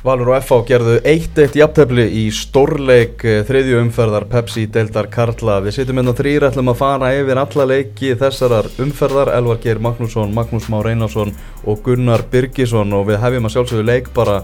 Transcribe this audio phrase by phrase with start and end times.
[0.00, 5.58] Valur og FH gerðu 1-1 jafntefli í stórleik eh, þriðju umferðar Pepsi Deildar Karla.
[5.60, 9.28] Við sittum inn á þrýr, ætlum að fara yfir alla leiki þessarar umferðar.
[9.36, 11.34] Elvar Geir Magnússon, Magnús Már Einarsson
[11.68, 14.38] og Gunnar Birgisson og við hefjum að sjálfsögðu leik bara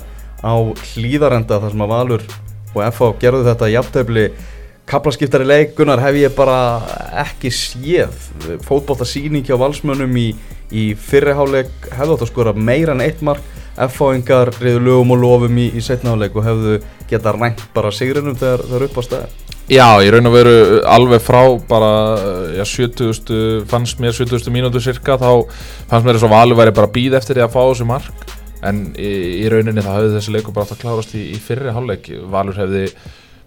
[0.45, 0.55] á
[0.93, 2.29] hlýðarenda þar sem að Valur
[2.75, 4.29] og FH gerðu þetta jafntefli.
[4.93, 6.61] Kaplaskiptari leik, Gunnar, hef ég bara
[7.25, 8.12] ekki séð.
[8.68, 10.34] Fótbólta síning hjá valsmönnum í,
[10.68, 15.59] í fyrriháleik hefðu átt að skora meira en eitt mark F-fáingar reyðu lögum og lofum
[15.61, 16.79] í, í setnáleik og hefðu
[17.11, 20.59] geta rænt bara sigrinum þegar það eru upp á stæði Já, ég raun að veru
[20.87, 21.91] alveg frá bara,
[22.55, 23.65] já, 70.
[23.67, 24.47] fannst mér 70.
[24.55, 25.43] mínútu cirka, þá
[25.91, 28.27] fannst mér þess að Valur væri bara býð eftir því að fá þessu mark,
[28.62, 29.11] en í,
[29.43, 32.61] í rauninni þá hefði þessi leiku bara átt að klárast í, í fyrri hálfleik, Valur
[32.62, 32.84] hefði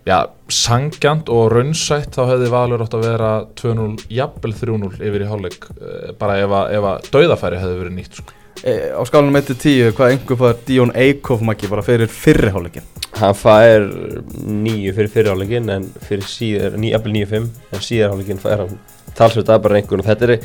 [0.09, 0.17] já,
[0.51, 3.31] sangjant og raunsætt þá hefði Valur átt að vera
[3.63, 3.87] 2-0,
[4.19, 8.38] jafnvel 3-0 yfir í hálfleik, eh, bara ef að, að dauðafæri hefði verið nýtt, sko
[8.63, 12.85] e, á skálunum 1-10, hvað einhver fær Díón Eikhoff makki bara fyrir fyrriháleikin?
[13.19, 13.85] Hann fær
[14.45, 18.79] nýju fyrir fyrriháleikin en fyrir síðar, nýjafnvel 9-5 en síðarháleikin fær hann
[19.17, 20.35] talsveit að bara einhvern og þetta er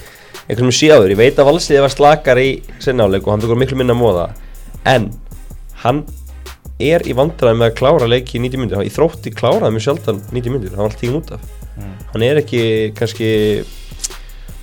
[0.49, 2.51] einhvern á þér, ég veit að valsliði var slakar í
[2.83, 4.29] sennáleik og hann byggður miklu minna móða
[4.89, 5.11] en
[5.85, 6.05] hann
[6.83, 10.21] er í vandræði með að klára leiki í 90 myndir, í þrótti kláraði mjög sjaldan
[10.33, 11.45] 90 myndir, hann var alltaf tíðin út af.
[11.75, 11.95] Mm.
[12.13, 12.63] hann er ekki
[12.95, 13.29] kannski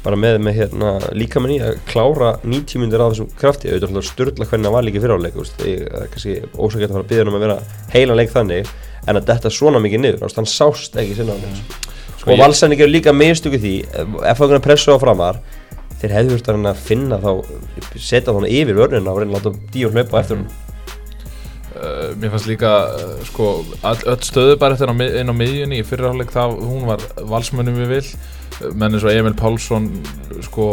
[0.01, 3.69] bara með, með hérna, líka með nýja að klára 90 minnir á þessum krafti.
[3.69, 7.27] Auðvitað störtla hvernig það var líka fyriráleik ég er kannski ósakert að fara að byggja
[7.27, 7.59] um að vera
[7.93, 8.71] heila leik þannig
[9.07, 11.89] en að þetta svona mikið niður þannig sást ekki sinna á þess
[12.21, 13.75] sko, og valsæni gerur líka meðstöku því
[14.29, 15.39] ef það pressu á framar
[16.01, 17.31] þeir hefðu verið að finna þá
[17.95, 20.45] setja þannig yfir vörnina og reyna að láta díu hlaupa eftir hún
[21.77, 23.49] uh, Mér fannst líka uh, sko,
[23.85, 28.05] öll stöðu bara eftir inn á miðjunni í fyrirháleik þá hún var valsmönnum við vil
[28.73, 29.89] menn eins og Emil Pálsson
[30.45, 30.67] sko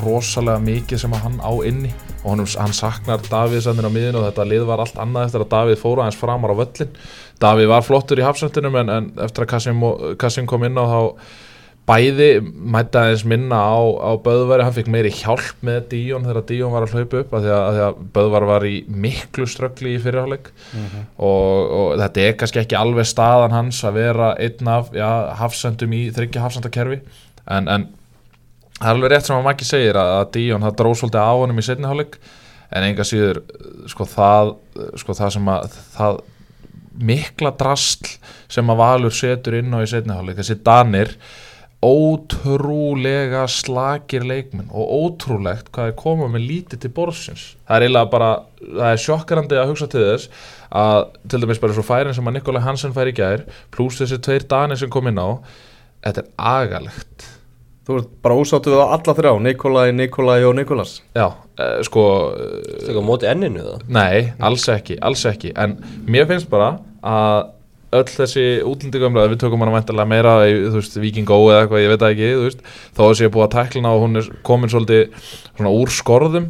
[0.00, 1.92] rosalega mikið sem hann á inni.
[2.24, 5.44] Og hann, hann saknar Davíð sannir á miðin og þetta lið var allt annað eftir
[5.44, 6.94] að Davíð fóra aðeins framar á völlin
[7.42, 11.00] Davíð var flottur í hafsendunum en, en eftir að Kassim kom inn á þá
[11.88, 16.72] bæði mætti aðeins minna á, á Böðværi, hann fikk meiri hjálp með Díón þegar Díón
[16.72, 20.00] var að hlaupa upp að því að, að, að Böðvar var í miklu ströggli í
[20.00, 21.10] fyrirháleik mm -hmm.
[21.28, 25.10] og, og þetta er kannski ekki alveg staðan hans að vera einn af já,
[25.42, 27.02] hafsendum í þryggja hafsendakerfi.
[27.44, 27.88] En, en
[28.80, 31.32] það er alveg rétt sem að Maggi segir að, að Díón það dróð svolítið á
[31.36, 32.20] honum í setniháleik
[32.74, 33.42] en enga síður
[33.90, 34.54] sko það,
[34.98, 36.22] sko, það sem að það
[36.94, 38.14] mikla drastl
[38.48, 41.12] sem að Valur setur inn á í setniháleik þessi Danir
[41.84, 47.44] ótrúlega slagir leikmenn og ótrúlegt hvað er komað með lítið til borðsins.
[47.68, 48.30] Það er eiginlega bara,
[48.64, 50.98] það er sjokkarandi að hugsa til þess að
[51.30, 54.48] til dæmis bara svo færin sem að Nikolaj Hansen fær í gær pluss þessi tveir
[54.50, 55.28] danir sem kom inn á
[56.04, 57.30] þetta er agalegt.
[57.84, 60.94] Þú ert bara ósáttuð á alla þrjá Nikolaj, Nikolaj og Nikolas.
[61.12, 61.26] Já,
[61.60, 62.04] eh, sko
[62.86, 63.82] Þú á móti enninu það?
[63.92, 65.52] Nei, alls ekki, alls ekki.
[65.56, 65.76] En
[66.08, 67.50] mér finnst bara að
[67.94, 71.84] öll þessi útlendingumlega, við tökum hana mæntilega meira í, þú veist, Viking Go eða eitthvað,
[71.84, 72.64] ég veit ekki, þú veist,
[72.96, 76.48] þó að sé búið að tæklina og hún er komin svolítið svona úr skorðum,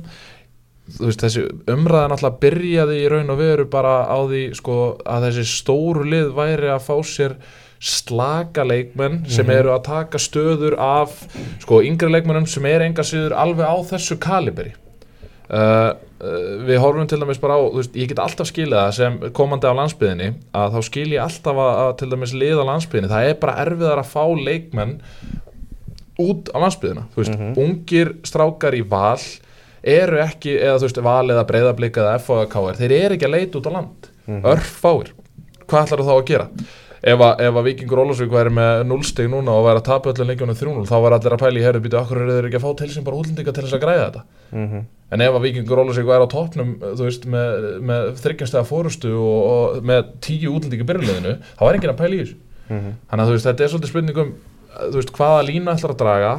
[0.99, 1.45] þú veist, þessi
[1.75, 6.33] umræðan alltaf byrjaði í raun og veru bara á því, sko, að þessi stóru lið
[6.37, 7.37] væri að fá sér
[7.85, 9.57] slaka leikmenn sem mhm.
[9.59, 11.19] eru að taka stöður af,
[11.65, 14.73] sko, yngre leikmennum sem er enga síður alveg á þessu kaliberi.
[15.45, 15.91] Uh,
[16.25, 19.69] uh, við horfum til dæmis bara á veist, ég get alltaf skilja það sem komandi
[19.69, 23.35] á landsbyðinni að þá skil ég alltaf að, að til dæmis liða landsbyðinni, það er
[23.43, 24.95] bara erfiðar að fá leikmenn
[26.25, 27.59] út á landsbyðina, þú veist, mm -hmm.
[27.67, 29.21] ungir strákar í val
[29.83, 33.59] eru ekki, eða þú veist, val eða breyðablika eða FOK-er, þeir eru ekki að leita
[33.59, 34.49] út á land, mm -hmm.
[34.49, 35.13] örfáir
[35.69, 36.49] hvað ætlar þá að gera?
[37.05, 40.13] ef að, ef að Vikingur Ólarsvík væri með 0 steg núna og væri að tapa
[40.13, 42.61] öllum leikjónu 3-0 þá var allir að pæli í herru býtu okkur eru þeir ekki
[42.61, 44.23] að fá til sem bara útlendinga til þess að græða þetta
[44.53, 44.85] mm -hmm.
[45.13, 49.39] En ef að Vikingur Ólarsvík væri á toppnum þú veist með, með þryggjastega fórustu og,
[49.51, 52.39] og með tíu útlendinga byrjuleginu þá er enginn að pæli í þessu.
[52.65, 52.95] Mm -hmm.
[53.11, 54.31] þannig að þú veist þetta er svolítið spurningum
[54.75, 56.35] þú veist hvaða lína ætlar að draga.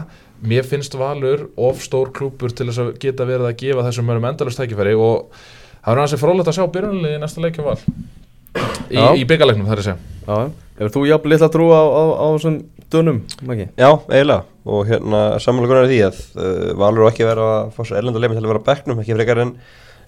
[0.46, 4.28] Mér finnst valur of stór klúpur til þess að geta verið að gefa þessum mörgum
[4.30, 5.32] endalust tækifæri og
[5.86, 7.80] það er náttúrulega frólægt að sjá byrjunlegi næsta leikjum val.
[8.92, 10.52] Í, í byggalegnum þar er að segja.
[10.76, 12.60] Hefur þú jafn litla trú á, á, á þessum
[12.92, 13.70] dönum, Maggi?
[13.80, 18.00] Já, eiginlega og hérna samanlega grunar því að uh, valur ekki vera að fá sér
[18.02, 19.54] erlenduleimin til að vera að bekknum, ekki frekar en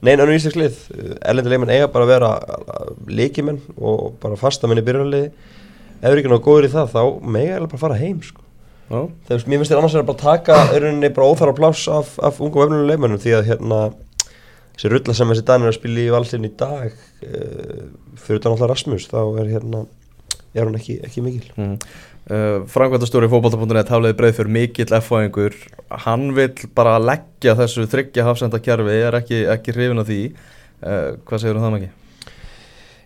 [0.05, 2.31] neina annu íslensklið, uh, erlenduleimin eiga bara að vera
[3.19, 5.29] leikimenn og bara fastamenn í byrjunarliði
[6.01, 7.01] ef við ekki náðu góður í það þá
[7.37, 8.43] mega eða bara fara heim sko.
[8.89, 12.61] þegar mér finnst þér annars að bara taka öruninni bara óþara pláss af, af ungu
[12.61, 13.79] og efnulegum leimennum því að hérna
[14.77, 17.87] þessi rulla sem þessi danir að spila í valsinn í dag uh,
[18.21, 19.85] fyrir þannig alltaf Rasmus þá er hérna
[20.57, 21.75] er hún ekki, ekki mikil mm.
[22.31, 25.57] Uh, Frankvæntastjóri fókbalta.net hafleði breið fyrir mikill F-fæðingur
[26.05, 30.21] hann vil bara leggja þessu þryggja hafsenda kjærfi er ekki, ekki hrifin af því.
[30.77, 31.91] Uh, hvað segir þú það ekki?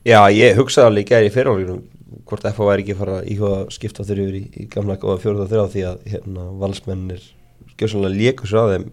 [0.01, 1.83] Já, ég hugsaði alveg í gæri í fyrirháleginum
[2.27, 5.19] hvort FH væri ekki að fara í hvað skipta þeir yfir í, í gamla góða
[5.21, 7.27] fjóruð og þrjá því að hérna valsmennir
[7.71, 8.87] skjóðsannlega léku sér að þeim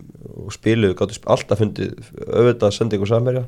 [0.45, 3.45] og spiluðu, gáttu alltaf fundið auðvitað sending og samverja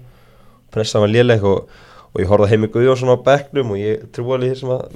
[0.75, 1.71] pressa var léleg og,
[2.11, 4.87] og ég horfði heimi Guðjónsson á bekknum og ég trú alveg sem að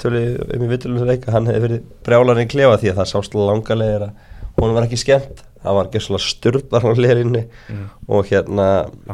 [0.00, 4.08] tölu um í vitulunum leika, hann hefði verið brjálarinn klefa því að það sást langarlega
[4.08, 4.12] að
[4.60, 5.42] hún var ekki skemmt.
[5.62, 7.82] Það var ekki svona styrtar á leirinni mm.
[8.10, 8.64] og hérna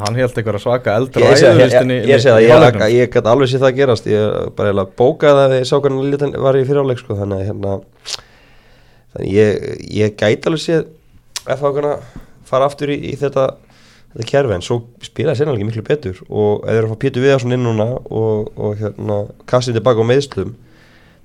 [0.01, 1.75] hann held eitthvað svaka eldur ég sé það, ég,
[2.09, 4.09] ég, ég, ég gæti alveg sér það að gerast.
[4.09, 7.51] Ég bara eiginlega bókaði það við sá hvernig hann var í fyriráleik sko, þannig að
[7.51, 7.75] hérna
[9.13, 9.37] þannig
[9.99, 10.89] ég gæti alveg sér
[11.53, 11.93] að
[12.49, 13.51] fara aftur í, í þetta
[14.15, 16.23] þetta kerfi en svo spilaði sérna ekki miklu betur.
[16.29, 19.19] Og ef þeir eru að fá Pítur Viðarsson inn núna og, og hérna
[19.51, 20.55] kastið tilbaka á meðslum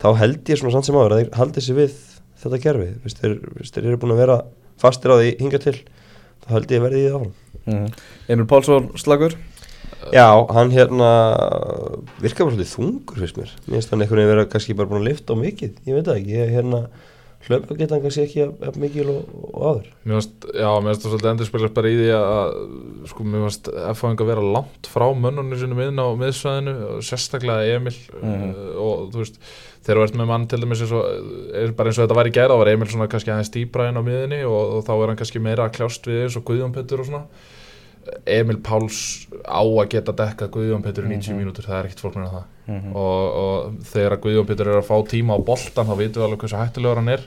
[0.04, 1.96] þá held ég svona sann sem áður að þeir haldi sér við
[2.44, 2.90] þetta kerfi,
[3.22, 3.38] þeir,
[3.70, 4.38] þeir eru búin að vera
[4.82, 5.78] fastir á því hinga til.
[6.44, 7.34] Þá held ég verði í það áfram.
[7.64, 7.86] Mm.
[8.28, 9.38] Einur Pálsson slagur?
[10.12, 11.10] Já, hann hérna
[12.20, 13.54] virka bara svolítið þungur fyrst mér.
[13.70, 15.78] Finnst hann einhvern veginn vera kannski bara búin að lifta á mikið.
[15.88, 16.82] Ég veit það ekki, ég hérna
[17.48, 21.04] hlöpa geta hann kannski ekki að mikið og, og aður Mér finnst, já, mér finnst
[21.04, 22.56] það svolítið endur spilast bara í því að
[23.12, 26.76] sko, mér finnst F-fáing að vera langt frá mönnunum sinum inn á miðsvæðinu
[27.10, 28.46] sérstaklega Emil mm.
[28.48, 29.42] uh, og þú veist
[29.84, 32.30] þegar þú ert með mann til dæmis eins og, er bara eins og þetta var
[32.30, 34.94] í gerð þá var Emil svona kannski aðeins dýbra inn á miðinni og, og þá
[34.96, 37.26] er hann kannski meira að kljást við eins og Guðjón Pettur og svona
[38.26, 41.40] Emil Páls á að geta dekka Guðjón Pettur í 90 mm -hmm.
[41.40, 42.96] mínútur, það er ekkert fólk meina það mm -hmm.
[42.96, 46.40] og, og þegar Guðjón Pettur er að fá tíma á boltan þá vitum við alveg
[46.40, 47.22] hversu hættilegur hann er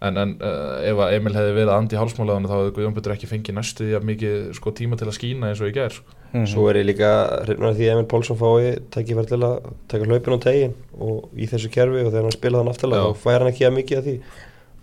[0.00, 3.30] en, en uh, ef Emil hefði verið andi í hálsmálaðinu þá hefði Guðjón Pettur ekki
[3.30, 6.08] fengið næstu því að mikið sko, tíma til að skína eins og í gerð sko.
[6.32, 6.46] Mm -hmm.
[6.46, 7.10] Svo er ég líka
[7.44, 9.56] hrifnur því að Emil Pálsson fái takkifær til að
[9.88, 13.16] taka hlaupin á tegin og í þessu kerfi og þegar hann spilaði hann aftalega þá
[13.16, 14.16] fær hann ekki að mikið af því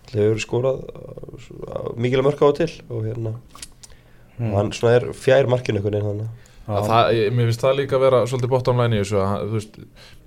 [0.08, 0.78] Það hefur skorað
[2.00, 3.34] mikilvæg mörg á og til og hérna
[4.38, 4.52] mm.
[4.52, 8.18] og hann svona er fjær markinu einhvern veginn þannig Mér finnst það líka að vera
[8.28, 9.78] svolítið bótt ánlæni í þessu að veist,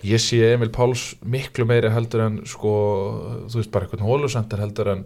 [0.09, 2.73] ég sé Emil Páls miklu meiri heldur en sko,
[3.53, 5.05] þú veist bara einhvern hólusender heldur en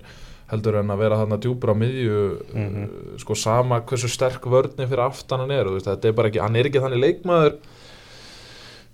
[0.53, 2.21] heldur en að vera þarna djúbra á miðju
[2.53, 3.19] mm -hmm.
[3.19, 6.57] sko sama hversu sterk vörðni fyrir aftan hann er, veist, þetta er bara ekki hann
[6.57, 7.59] er ekki þannig leikmaður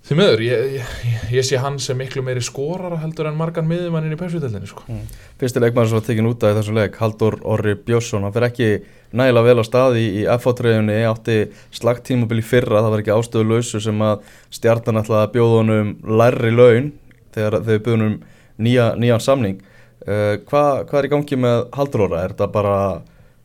[0.09, 0.95] því meður, ég, ég,
[1.37, 4.87] ég sé hann sem miklu meiri skorara heldur en margan miðjumannin í persvítildinni sko.
[4.89, 5.21] mm.
[5.43, 8.71] Fyrsti leikmaður sem var tekinn út af þessu leik Haldur Orri Björnsson, hann fyrir ekki
[9.17, 11.39] nægilega vel á staði í FH-treyjunni átti
[11.77, 16.55] slagtímabili fyrra, það var ekki ástöðu lausu sem að stjartan ætlaði að bjóða honum lærri
[16.55, 16.93] laun
[17.35, 18.17] þegar þau bjóðunum
[18.61, 19.61] nýja, nýjan samning
[20.01, 22.23] Uh, hvað hva er í gangi með Halduróra?
[22.25, 22.77] Er þetta bara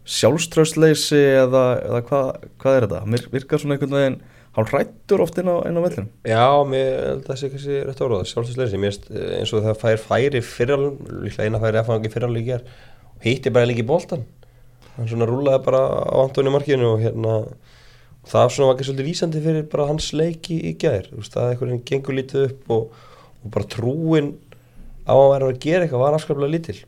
[0.08, 2.30] sjálfströðsleysi eða, eða hvað
[2.62, 3.28] hva er þetta?
[3.34, 4.18] Virkar svona einhvern veginn
[4.56, 8.80] hálf hrættur oft inn á, á vellinu Já, mér það sé kannski rétt áráða sjálfströðsleysi,
[8.82, 12.64] mér er eins og það fær færi fyriralum, líklega eina færi aðfangi ger
[13.16, 14.26] og hýtti bara líka í bóltan
[14.96, 17.36] hann svona rúlaði bara á Antoni markinu og hérna
[18.26, 21.74] það svona var ekki svolítið vísandi fyrir bara hans leiki í ger, það er einhvern
[21.74, 23.00] veginn gengur lítið upp og,
[23.44, 24.34] og bara trúin
[25.06, 26.80] á að vera að gera eitthvað var afskaplega lítil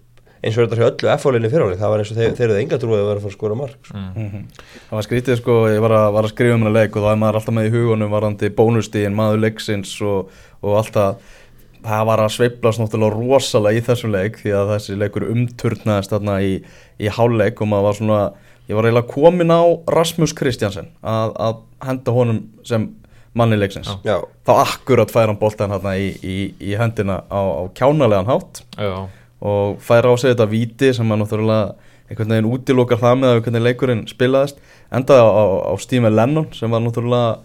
[0.42, 2.80] eins og þetta hjá öllu F-fólinu fyrirháleik það var eins og þeir, þeir eru enga
[2.82, 3.98] trúið að vera að fara að skora mark sko.
[3.98, 4.44] mm -hmm.
[4.90, 7.10] Það var skrítið sko, ég var að, var að skrifa um hana leik og þá
[7.12, 10.30] er maður alltaf með í hugunum varandi bónustíðin, maður leiksins og,
[10.62, 11.16] og alltaf
[11.88, 16.38] það var að sveiplast náttúrulega rosalega í þessu leik því að þessi leikur umturnaðist þarna
[16.42, 16.54] í,
[17.00, 18.22] í háleik og maður var svona,
[18.68, 22.90] ég var eiginlega komin á Rasmus Kristjansen að, að henda honum sem
[23.38, 24.20] mannilegsins Já.
[24.48, 29.08] þá akkurat fær hann boltan hérna í, í, í hendina á, á kjánalegan hátt Já.
[29.42, 31.76] Og fær á sig þetta viti sem hann náttúrulega
[32.08, 34.64] einhvern veginn útilokar það með að hvernig leikurinn spilaðist.
[34.96, 37.38] Endaði á, á, á Steve Lennon sem var náttúrulega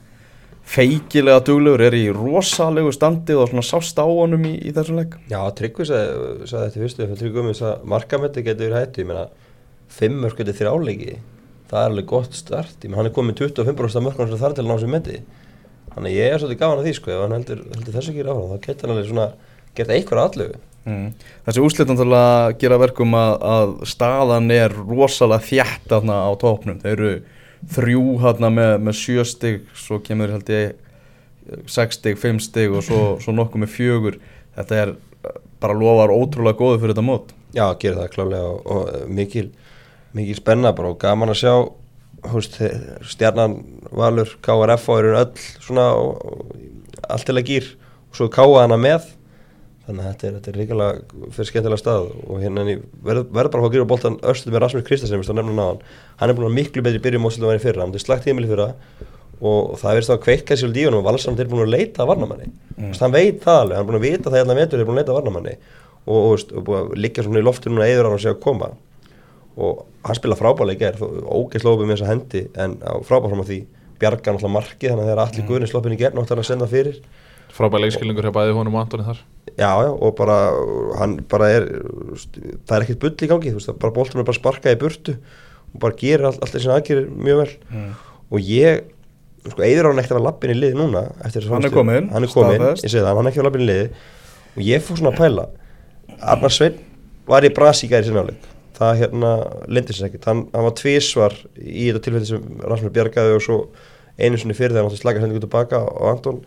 [0.63, 5.17] feikilega duglegur, er í rosalegu standi og svona sást á honum í, í þessum leik.
[5.33, 9.27] Já, Tryggvi sagði þetta fyrstu Tryggvi um þess að markametti getur hættu ég meina,
[9.93, 11.19] fimm mörgöti þrjáleiki
[11.73, 14.67] það er alveg gott start, ég meina hann er komið 25% mörgum sem þar til
[14.67, 15.21] hann á sem metti
[15.95, 18.35] þannig ég er svolítið gafan að því sko ef hann heldur, heldur þess að gera
[18.35, 19.27] áfram þá getur hann alveg svona
[19.77, 20.49] gert eitthvað allu
[20.87, 21.07] mm.
[21.47, 26.93] Þessi úslitum til að gera verkum að, að staðan er rosalega þjætt á tópnum þeir
[26.97, 27.15] eru
[27.73, 30.75] þrjú hérna með, með sjö stygg svo kemur held ég
[31.71, 34.19] sex stygg, fimm stygg og svo, svo nokkuð með fjögur.
[34.57, 34.95] Þetta er
[35.63, 37.33] bara lofar ótrúlega góði fyrir þetta mót.
[37.53, 39.51] Já, gerir það klálega og, og mikil
[40.17, 41.55] mikil spenna bara og gaman að sjá
[42.31, 42.55] Húst,
[43.11, 43.57] stjarnan,
[43.99, 45.89] Valur, KRF og eru öll svona
[47.11, 47.65] allt til að gýr.
[48.13, 49.09] Og svo káða hana með
[49.87, 52.67] þannig að þetta er, þetta er ríkilega fyrir skemmtilega stað og hérna
[53.03, 55.19] verður verð bara að fá að gýra bóltan östuð með Rasmus Kristensen
[55.59, 55.83] hann.
[56.23, 58.51] Er búin að miklu betri byrjum mótstöðu að vera í fyrra, hann er slagt tímili
[58.51, 58.69] fyrra
[59.43, 62.13] og það verðist að kveika sér í honum og valsamt er búin að leita að
[62.13, 62.47] varnamanni
[62.77, 62.93] mm.
[63.01, 65.01] hann veit það alveg, hann er búin að vita það hérna metur er búin að
[65.01, 65.55] leita að varnamanni
[66.07, 68.71] og, og, og að liggja svona í loftinu núna eður hann að segja að koma.
[69.63, 71.19] Og hann spila frábælega í gerð með
[76.23, 76.97] og að senda fyrir
[77.53, 79.21] frábæð leikskilningur hjá bæði honum og Antoni þar.
[79.53, 80.37] Já, já, og bara,
[81.01, 81.67] hann bara er,
[82.69, 85.17] það er ekkert bull í gangi, þú veist, bara boltum er bara sparkað í burtu
[85.73, 87.57] og bara gerir all, allt þessi aðgerir mjög vel.
[87.73, 87.91] Mm.
[88.33, 88.87] og ég,
[89.49, 92.09] sko, Eiður á hann ekkert að lappin í liði núna eftir þessa Hann er kominn,
[92.15, 92.87] hann er kominn, staðfest.
[92.87, 93.91] ég segi það, hann er ekki að lappin í liði.
[94.53, 95.47] Og ég fór svona að pæla
[96.33, 96.81] Arnar Sveinn
[97.29, 98.49] var í brasi í gæri sinna áleik.
[98.77, 99.31] Það hérna
[99.69, 100.27] lindi sér ekkert.
[100.29, 103.59] Hann, hann var tvísvar í þetta tilfelli sem Rasmus Bjargaði og svo
[104.19, 106.41] einu sinni fyrir þegar hann átti slaka sendingu tilbaka og Anton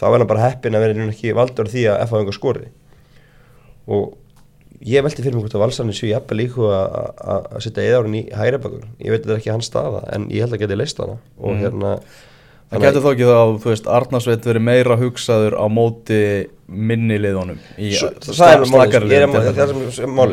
[0.00, 2.66] þá er hann bara heppin að vera í ekki valdur því að FH skori.
[3.90, 4.16] Og
[4.86, 8.16] ég velti fyrir mig hvort að valsarni séu jafnvel líku að- að að setja eðárin
[8.16, 10.78] í hægri bakur ég veit þetta er ekki hans staða en ég held að geti
[10.78, 11.18] leist hana.
[11.38, 11.60] Og Mhm.
[11.64, 12.00] hérna
[12.70, 16.18] Það að- getur þó ekki þá, þú veist, Arnarsveit verið meira hugsaður á móti
[16.70, 19.08] minni liðunum í uh, það er máli, slakari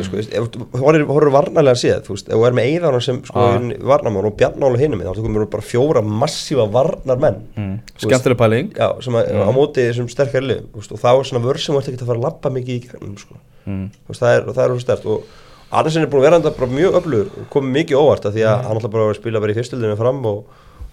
[0.06, 3.18] sko, að- þú horfir horfir varnarlega séð þú veist, ef þú er með eðárin sem
[3.26, 3.58] sko, Ah.
[3.90, 7.80] varnarmál og bjarnál og hinum þá þú komur bara fjóra massífa varnarmenn Mm.
[7.98, 11.58] Skemmtileg pæling já, sem að, á móti þessum sterkari lið og þá er svona vörð
[11.64, 13.34] sem ert ekki að fara að lappa mikið í gegnum sko.
[13.66, 13.90] mm.
[14.14, 15.22] Það er, það er svo stert og
[15.70, 18.90] Arnesen er búin að vera mjög öflugur komið mikið óvart af því að hann alltaf
[18.94, 20.44] bara var að spila bara í fyrstöldinu fram og,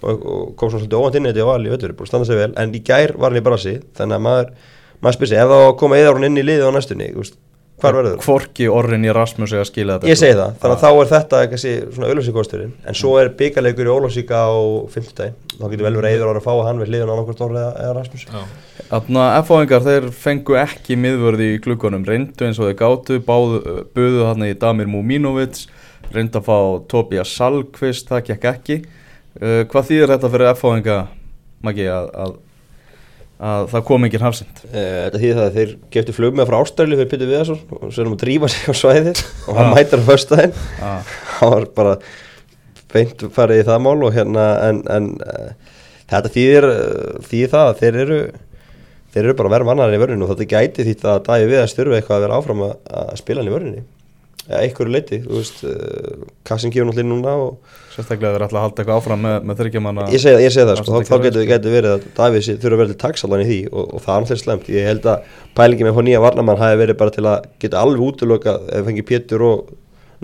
[0.06, 2.30] og, og kom svona svolítið óvart inn í þetta val í vettur, búin að standa
[2.30, 4.54] sig vel en í gær var hann í brasi, þannig að maður
[5.02, 7.10] maður spyrir sig, ef það á að koma eða inn í liðið á næstunni,
[7.76, 8.26] hvar verður það?
[8.26, 10.24] Hvorki orrin í Rasmus eða skila þetta Ég sko.
[10.24, 13.92] segi það, þannig að þá er þetta kannski svona auðlýsingkosturinn, en svo er byggarleikur í
[13.92, 14.56] Ólafsíka á
[14.94, 17.44] 50 þá getur vel verið eður ára að fá að hann við hliðun á nokkurt
[17.46, 18.46] orðið eða, eða Rasmus Já.
[18.86, 23.62] Þarna F-fáingar þeir fengu ekki miðvörði í klukkunum, reyndu eins og þeir gátu, báðu,
[23.96, 25.66] buðu þarna í Damir Múmínovic,
[26.16, 26.58] reyndu að fá
[26.92, 28.80] Tobias Salkvist, það gekk ekki.
[29.36, 30.98] Uh, hvað þýðir þetta fyrir F-fáinga,
[31.66, 32.36] Maggi, að, að,
[33.50, 34.62] að það kom engin hafsind?
[34.70, 37.90] Eh, Þetta þýðir það að þeir geftu flug með frá Ástralju fyrir Pytur Viðarsson og
[37.90, 39.74] svo erum að drífa sig á svæðið og hann Já.
[39.76, 41.96] mætir á föstudaginn Ah, hann var bara
[42.96, 45.50] beint farið í það mál og hérna en, en uh,
[46.14, 48.20] þetta þýðir, uh, þýðir það að þeir eru
[49.16, 51.70] þeir eru bara verið mannar í vörðinu og þetta gæti því að dagi við að
[51.74, 53.84] styrfa eitthvað að vera áfram að, að spila hann í vörðinu
[54.50, 58.66] eða einhverju leiti, þú veist uh, Kassin kemur náttúrulega núna og sérstaklega þeir ætla að
[58.66, 60.06] halda eitthvað áfram með, með þryggjamanna.
[60.14, 61.50] ég segi, það, sko, þá, getur sko.
[61.54, 64.16] gæti verið að Davíð sé- þurfa að vera til taksallan í því og, og það
[64.16, 67.26] er náttúrulega slemt ég held að pælingi með fá nýja varnamann hafi verið bara til
[67.32, 69.74] að geta alveg útlöka ef fengi Pétur og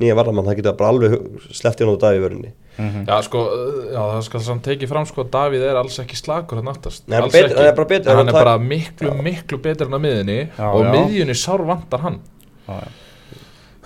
[0.02, 1.18] nýja varnamann það geta bara alveg
[1.52, 3.02] sleppt í hann á Davíð vörðinni Mhm.
[3.06, 6.56] Já, sko, uh, já, það skal samt tekið fram sko Davíð er alls ekki slagur
[6.62, 7.58] hann aftast Nei, hann er ekki.
[7.60, 10.86] hann er bara En hann er bara miklu, miklu betur en að miðinni Já, Og
[10.88, 12.22] miðjunni sár vantar hann
[12.70, 12.78] já.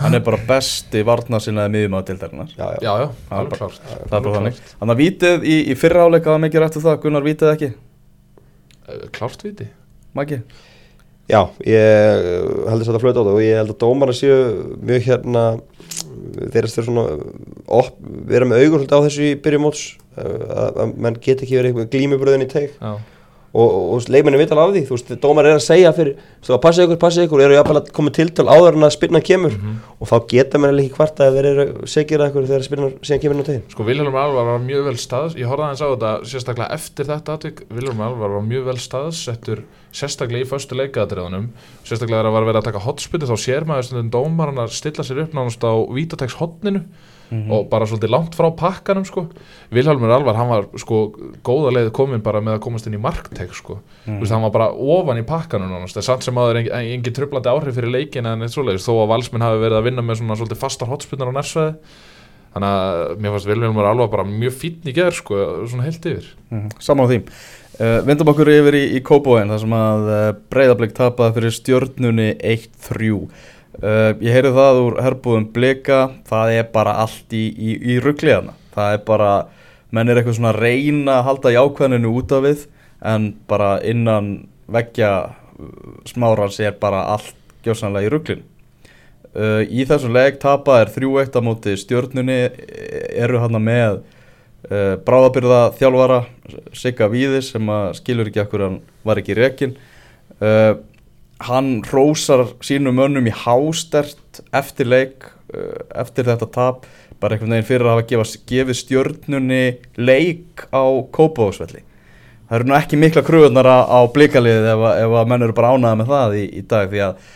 [0.01, 2.49] Hann er bara besti varna sinnaði miðjum á tildarinnar.
[2.57, 2.79] já, já.
[2.83, 4.61] Já, já, er alveg bara- klárt Það er bara þannig.
[4.79, 7.73] Þannig að vítið í, í fyrra áleika var mikið rættu það, Gunnar vítið ekki,
[8.85, 9.65] Uh, Klárt viti
[10.13, 10.41] Maggi?
[11.25, 12.25] já ég
[12.69, 14.35] heldur þetta að flöta á það og ég held að dómarna séu
[14.85, 15.43] mjög hérna
[16.53, 17.05] þeirra styrir svona
[17.65, 17.95] op,
[18.29, 19.81] vera með svolítið á þessu í byrjum móts
[20.21, 22.93] að, að menn get ekki verið eitthvað glímubröðin í teig Já,
[23.55, 26.17] og, og, og leikmenni vita alveg af því þú veist, dómar er að segja fyrir
[26.43, 29.21] þú veist, passa ykkur, passa ykkur, eru jafnvel að koma tiltöl áður en að spyrna
[29.23, 29.55] kemur.
[29.55, 29.77] Mhm.
[29.99, 33.23] og þá geta menn ekki hvart að þeir eru segir að ykkur þegar spyrna síðan
[33.23, 35.87] kemur inn á tegin Sko Vilhelm Alvar var mjög vel staðs Ég horfði aðeins á
[35.93, 39.63] þetta sérstaklega eftir þetta atvik Vilhelm Alvar var mjög vel staðsettur
[39.95, 41.49] sérstaklega í föstu leikaðatriðunum
[41.85, 45.05] sérstaklega þegar það var verið að taka hotspiti þá sér maður stundum dómarinn að stilla
[45.07, 46.83] sér upp nánast á vítatex hotninu
[47.51, 49.25] og bara svolítið langt frá pakkanum sko.
[49.73, 51.01] Vilhelmur Alvar, hann var sko
[51.43, 53.79] góða leið komin bara með að komast inn í markteg sko.
[54.05, 54.19] mm.
[54.21, 57.17] Vist, hann var bara ofan í pakkanum nánast, það er samt sem aður engin, engin
[57.17, 60.21] trublandi áhrif fyrir leikin en eitt svoleiðis, þó að valsmenn hafi verið að vinna með
[60.21, 61.75] svona svolítið fastar hotspinnar á nærsvæði
[62.55, 66.31] þannig að mér fannst Vilhelmur Alvar bara mjög fínn í gerð sko, svona heilt yfir
[66.53, 67.19] Mm Saman á því.
[67.75, 72.29] Uh, vindum okkur yfir í, í Kópóin þar sem að uh, breyðablík tapaði fyrir stjörnunni
[72.39, 73.09] 1-3.
[73.75, 78.53] Uh, ég heyri það úr herbúðum blika, það er bara allt í, í, í ruggliðana.
[78.75, 79.31] Það er bara,
[79.91, 82.65] menn er eitthvað svona að reyna að halda jákvæðinu út af við
[83.05, 84.29] en bara innan
[84.71, 85.11] veggja
[86.07, 88.47] smárans er bara allt gjósanlega í rugglinu.
[89.35, 92.39] Uh, í þessum leik tapa er 3-1 á móti stjörnunni,
[93.19, 93.99] eru hann með
[94.71, 96.21] uh, bráðabyrða þjálfara
[96.71, 99.75] Sigga Víðis sem skilur ekki akkur hann var ekki rekin
[100.39, 100.79] uh,
[101.43, 106.85] hann rósar sínum mönnum í hástert eftir leik uh, eftir þetta tap
[107.19, 109.63] bara einhvern veginn fyrir að hafa gefa, gefið stjörnunni
[109.97, 110.83] leik á
[111.15, 111.83] Kópavóksvelli
[112.45, 116.01] það eru nú ekki mikla kröðunar á, blíkaliðið ef, ef að menn eru bara ánaða
[116.01, 117.33] með það í, í dag því að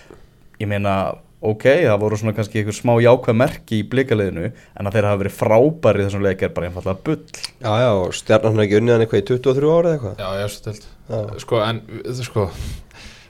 [0.60, 0.96] ég meina
[1.40, 5.22] ok, það voru svona kannski einhver smá jákvæð merki í blíkaliðinu en að þeir hafa
[5.24, 7.44] verið frábæri í þessum leik er bara einfallega bull.
[7.64, 10.20] Já, já, og stjarnan hann ekki unnið hann eitthvað í 23 ára eða eitthvað?
[10.20, 11.40] Já, ég veist þetta Já.
[11.42, 11.80] Sko, en,
[12.22, 12.44] sko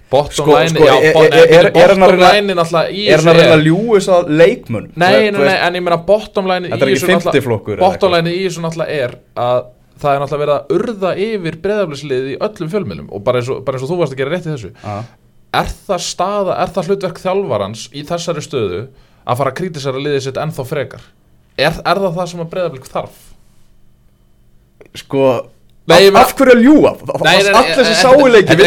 [0.09, 3.27] Bottom Sko- line, sko, já, er- er- er- er bottom line náttúrulega í er hann
[3.29, 6.65] að þessu reyna að ljú þess að leikmun Nei, nei, en ég meina bottom line
[6.65, 9.59] er í þessu náttúrulega er að
[9.99, 13.61] það er náttúrulega verið að urða yfir breðaflisliðið í öllum fjölmjölum og bara eins og,
[13.67, 14.95] bara eins og þú varst að gera rétt í þessu Já.
[15.59, 18.81] er það staða, er það hlutverk þjálfarans í þessari stöðu
[19.27, 21.03] að fara að krítisara liðið sitt ennþá frekar
[21.59, 23.17] er, er það það sem að breðaflik þarf?
[25.03, 25.23] Sko
[26.21, 26.91] af, hverju að ljúa?
[27.19, 28.57] Allir sem sáuleiki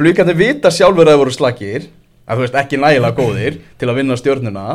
[0.00, 1.34] Blíkandi vita, sjálfur að það voru
[2.42, 4.66] veist ekki nægilega góðir til að vinna stjórnuna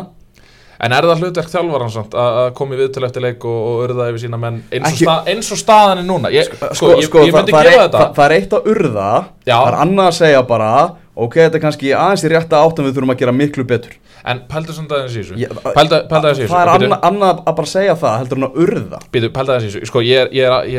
[0.77, 4.09] En er það hlutverk þjálfarans samt að koma í viðtölu eftir leik og, og urða
[4.11, 6.29] yfir sína menn eins og, Ekki- sta, eins og staðan er núna?
[6.33, 8.03] Ég, sko, sko, ég, sko, ég myndi gefa þetta.
[8.13, 9.07] það, er eitt að urða
[9.47, 10.69] það er annað að segja bara
[11.17, 13.97] ok, þetta er kannski aðeins í rétta átt en við þurfum að gera miklu betur
[14.27, 14.41] En
[14.75, 15.61] samt aðeins í þessu.
[15.75, 16.53] Pældu aðeins í þessu.
[16.53, 18.99] það er annað, að bara segja það heldur en að urða.
[19.13, 19.89] Pældu aðeins í þessu.
[19.91, 20.17] Sko, ég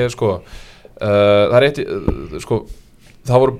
[0.04, 0.42] er, sko uh,
[1.00, 2.60] Það er eitt, uh, sko
[3.28, 3.56] Það voru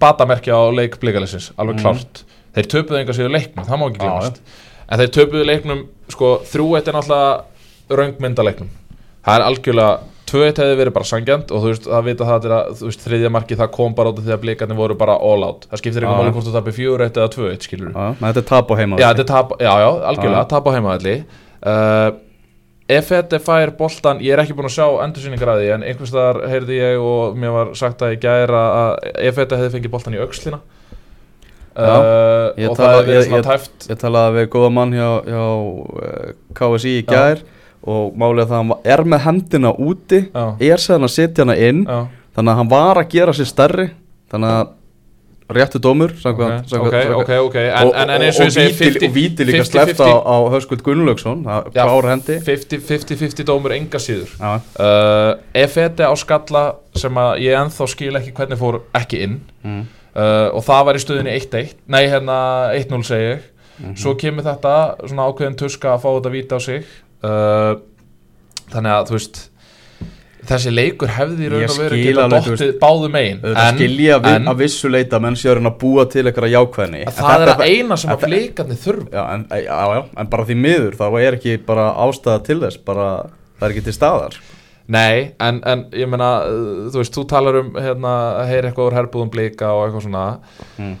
[0.00, 1.82] batamerki á leik blíkalisins Alveg Mhm.
[1.84, 2.24] klárt.
[2.54, 4.40] Þeir töpuðu enga sér leiknum, það má ekki glemast
[4.88, 7.44] En þeir töpuðu leiknum, sko Þrjú eitt er náttúrulega
[7.90, 8.68] röngmyndaleiknum
[9.24, 12.46] Það er algjörlega Tvö eitt hefði verið bara sangjant og þú veist, það vita það
[12.56, 15.16] að þú veist, þriðja marki það kom bara út af því að blíkarnir voru bara
[15.20, 15.66] all out.
[15.70, 16.08] Það skiptir Já.
[16.08, 18.48] einhver máli hvort þú tapir fjögur eitt eða tvö eitt, skilur Já, menn þetta er
[18.48, 20.50] tap á heima Já, þetta er tap, já, já, algjörlega, Já.
[20.54, 22.10] tap á heimaðalli uh,
[22.94, 26.10] Ef þetta fær boltan, ég er ekki búinn að sjá endursýningar að því En einhvers
[26.12, 28.90] staðar heyrði ég og mér var sagt að í gæra að
[29.28, 30.20] ef þetta hefði fengið boltan í
[31.74, 33.86] Já, uh, ég Og tala- það hefði verið ég- svona ég- tæft.
[33.90, 37.40] Ég talaði við góða mann hjá, hjá uh, KSI í gær
[37.84, 41.56] og er það að hann er með hendina úti Já, er sæðan að setja hana
[41.60, 41.84] inn.
[41.84, 41.98] Já,
[42.36, 43.90] þannig að hann var að gera sér stærri.
[44.32, 44.72] Þannig að
[45.54, 47.56] réttu dómur ok, samkvæmt, ok, samkvæmt, ok, ok.
[47.60, 51.44] En, en, en eins og ég segi og víti líka sleppt á, á Höskuld Gunnlaugsson
[51.44, 52.38] Já, klár hendi.
[52.46, 54.32] 50-50 dómur enga síður.
[54.40, 56.64] Uh, Ef þetta á skalla
[56.96, 59.82] sem að ég ennþá skil ekki hvernig fór ekki inn mm,
[60.16, 62.38] uh, og það var í stöðinni 1-1 nei hérna
[62.78, 63.50] 1-0 segi ég.
[63.74, 63.96] Mhm.
[63.98, 64.72] svo kemur þetta
[65.02, 66.84] svona ákveðin tuska að fá þetta víta á sig
[67.24, 67.72] uh,
[68.74, 69.42] þannig að þú veist
[70.48, 73.38] þessi leikur hefði í raun og veru skil geta dottið báðu megin.
[73.42, 77.04] auðvitað skilja við, að vissu leita menn séu að að búa til eitthvað jákvæðni.
[77.08, 79.08] Að það er að eina sem en að það- blikarnir þurfa.
[79.14, 82.84] Já, en, já, já, en bara því miður þá er ekki bara ástæða til þess
[82.84, 83.08] bara
[83.58, 84.40] það er ekki til staðar.
[84.84, 88.90] Nei, en, en ég meina uh, þú veist, þú talar um hérna, að heyra eitthvað
[88.90, 90.24] úr herbúðum blika og eitthvað svona.
[90.76, 90.96] Mm.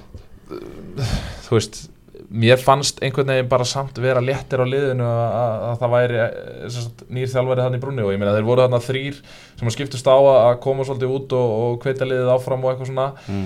[1.44, 1.82] þú veist
[2.34, 6.20] mér fannst einhvern veginn bara samt vera léttir á liðinu að, að, að það væri
[6.20, 6.30] eh,
[6.62, 9.20] sem sagt, nýr þjálfari þannig í brunni og ég meina þeir voru þarna þrýr
[9.60, 13.10] sem skiptust á að koma svolítið út og, og hvetja liðið áfram og eitthvað svona.
[13.28, 13.44] Mm.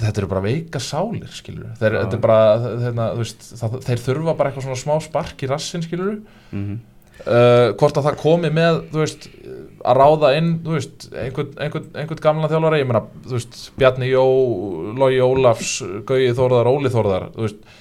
[0.00, 2.40] þetta eru bara veika sálir skilur þeir, er bara,
[2.86, 6.18] þeirna, veist, það, þeir þurfa bara eitthvað svona smá spark í rassin skilur
[6.54, 6.82] Mm
[7.22, 9.28] uh, hvort að það komi með veist,
[9.84, 13.04] að ráða inn veist, einhvern, einhvern, einhvern gamla þjálfari ég meina,
[13.78, 14.24] Bjarni Jó
[14.98, 15.76] Logi Ólafs,
[16.08, 17.80] Gauði Þórðar Óli Þórðar, þú veist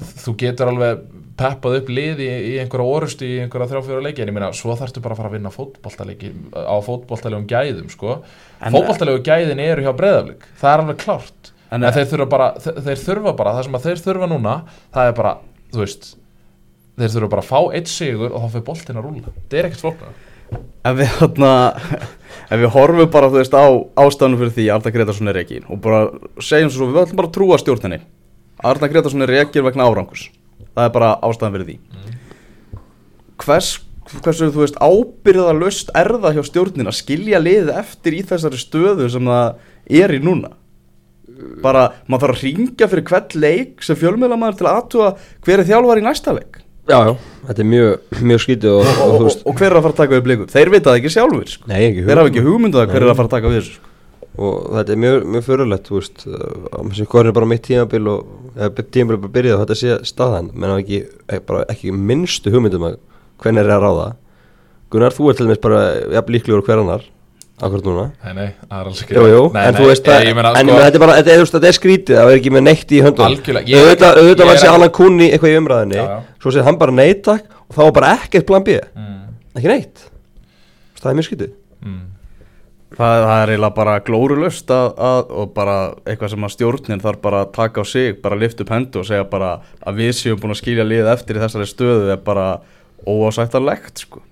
[0.00, 1.04] þú getur alveg
[1.38, 4.74] peppað upp lið í, í einhverja orustu í einhverja þrjáfjóra leiki en ég meina, svo
[4.78, 8.20] þarftu bara að fara að vinna fótboltaleiki á fótboltalegum gæðum sko.
[8.60, 11.50] En- fótboltalegu gæðin eru hjá breyðaflik það er alveg klárt.
[11.70, 14.54] En- en, þeir, þurfa bara, þeir, þurfa bara, það sem að þeir þurfa núna
[14.94, 15.34] það er bara,
[15.74, 16.12] þú veist
[17.00, 19.68] þeir þurfa bara að fá eitt sigur og þá fyrir boltin að rúla, það er
[19.70, 20.22] ekkert flóknar
[20.84, 21.14] Ef við,
[22.52, 23.64] ef við horfum bara veist, á
[23.98, 26.02] ástæðanum fyrir því að Arna Gretarsson er rekin og bara
[26.44, 27.98] segjum svo, við ætlum bara að trúa stjórninni
[28.64, 30.28] Arna Gretarsson er rekin vegna árangus
[30.74, 31.76] það er bara ástæðan fyrir því.
[33.44, 33.70] Hvers,
[34.24, 39.08] hversu þú veist ábyrðalöst er það hjá stjórnin að skilja liðið eftir í þessari stöðu
[39.12, 40.52] sem það er í núna?
[41.64, 45.08] Bara, maður þarf að ringja fyrir hvert leik sem fjölmiðlamaður til að aðtúa
[45.46, 46.60] hver er þjálfar í næsta leik.
[46.84, 47.12] Já, já,
[47.48, 47.92] þetta er mjög,
[48.28, 50.70] mjög skítið og, og, og, og, hver er að fara að taka við blikum þeir
[50.74, 51.68] vita það ekki sjálfur sko.
[51.70, 53.76] Nei, ekki þeir hafa ekki hugmyndu að hver er að fara að taka við þessu
[53.78, 53.93] sko.
[54.34, 58.10] Og þetta er mjög, mjög fyrirlegt þú veist, uh, að sem er bara mitt tímabil
[58.10, 58.58] og
[58.94, 62.98] tímabil bara byrjað og þetta sé staðan, menn ekki, eh, ekki minnstu hugmyndum að
[63.42, 64.06] hvernig er að ráða.
[64.90, 65.82] Gunnar, þú ert til dæmis bara
[66.14, 67.04] jafn líklegur og hver annar
[67.62, 68.04] akkurat núna.
[68.24, 70.66] Nei, nei, það er alls ekki Jú, jú, nei, en þú veist að meina, en
[70.70, 71.42] sko, þetta er bara, þetta er,
[71.78, 73.02] skrítið það er ekki með neitt í
[74.10, 76.16] er auðvitað, var ekki- Alan Kunni eitthvað í umræðinni Já, já.
[76.42, 78.74] svo segir hann bara neytak og þá var bara ekkert plan B.
[78.98, 79.20] Mm,
[79.54, 80.04] ekki neitt.
[80.98, 81.52] Það er mjög skrítið.
[81.84, 82.02] Mm.
[82.94, 87.52] Það, það er eiginlega bara að, og bara eitthvað sem að stjórnin þarf bara að
[87.56, 90.60] taka á sig bara lift upp hendu og segja bara að við séum búin að
[90.62, 92.46] skilja liðið eftir í þessari stöðu er bara
[93.04, 94.22] óásættarlegt sko.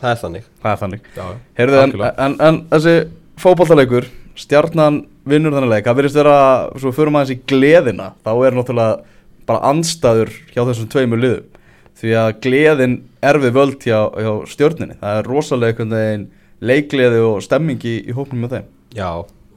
[0.00, 0.50] það er þannig.
[0.62, 1.12] Það er þannig.
[1.16, 1.26] Já.
[1.60, 1.94] Heyrðu, en,
[2.26, 2.96] en, en þessi
[3.40, 5.86] fótballtaleikur stjarnan vinnur þannig leik.
[5.86, 6.36] Það virðist vera,
[6.80, 9.16] svo fyrir maður þessi gleðina þá er náttúrulega
[9.48, 11.48] bara andstæður hjá þessum tveimur liðum.
[12.00, 12.94] Því að gleðin
[13.28, 16.28] er við völd hjá, hjá stjörninni, það er rosalega einhvern veginn
[16.60, 18.72] leikgleði og stemmingi í hópnum með þeim.
[18.96, 19.10] Já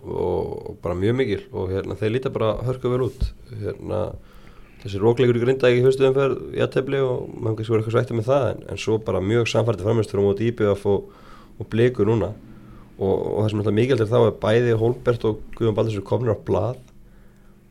[0.04, 3.26] og, bara mjög mikil og hérna þeir líta bara hörku vel út.
[3.60, 4.06] Hérna
[4.84, 8.16] þessi rókleikur í grinda ekki fyrstu umferð í aðtefli og maður kannski voru eitthvað svægt
[8.18, 11.14] með það en, en svo bara mjög samfærdi framhengstur á móti IBF og,
[11.60, 12.34] og blikur núna.
[13.00, 16.36] Og, og það sem er mikilvægt er þá að bæði Holbert og Guðjón Baldursson komnir
[16.36, 16.82] á blað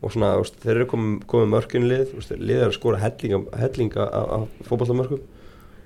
[0.02, 5.20] og svona, veist, þeir eru komið, komið mörkunlið, er að skora hellinga, hellinga af, fótballtamörkum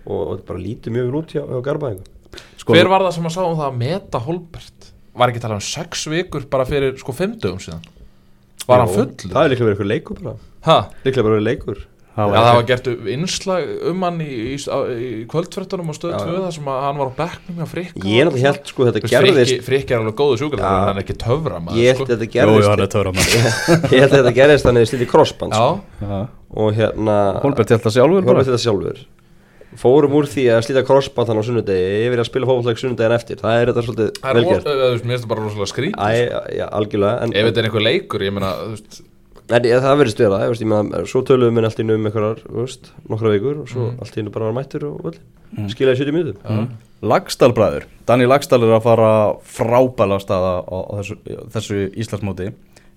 [0.06, 2.15] og, og bara lítið mjög vel út hjá, hjá Garbaðingu
[2.60, 4.92] Sko, Hver var það sem að sá um það að meta Holbert?
[5.16, 7.84] Var ekki talað um sex vikur bara fyrir sko fimm dögum síðan?
[8.66, 9.10] Var hann full?
[9.26, 10.36] Það er líklega verið eitthvað leikur bara
[10.66, 10.78] Ha?
[11.06, 11.84] Líklega verið leikur
[12.16, 16.20] Já, var það var gert innslag um hann í, í, í kvöldfrettunum og stöð Já,
[16.24, 16.38] 2 já.
[16.46, 19.02] þar sem að hann var á bekknum hjá Frikka Ég er náttúrulega held sko þetta
[19.12, 20.70] gerðist Frikki er alveg góðu sjúkvæð Já.
[20.72, 22.08] hann er ekki töfra maður Ég held sko.
[22.14, 25.66] þetta gerðist hann er Ég held þetta gerðist þannig að stýtti crossband Já,
[26.00, 26.16] Já.
[26.64, 27.96] og hérna Holbert held það
[28.64, 29.04] sjálfur
[29.80, 33.40] Fórum úr því að slíta crossband hann á sunnudegi yfir að spila fótbolleik sunnudegin eftir.
[33.42, 36.08] Það er þetta svolítið það er veist, mér finnst það bara rosalega skrít Æ,
[36.56, 38.52] já, algjörlega en, Ef þetta er einhver leikur, ég meina,
[39.46, 42.62] það vera, ég veist, ég meina, svo töluðum við allt í einu um einhverjar, þú
[42.64, 44.00] veist, nokkra vikur og svo Mm.
[44.02, 45.18] allt í einu bara var mættur og völl
[45.70, 46.66] skilaði 70 mínútum mm.
[47.06, 49.10] Lagstallbræður Danni Lagstall er að fara
[49.44, 51.16] frábæla staða á, á þessu,
[51.52, 52.48] þessu Íslandsmóti.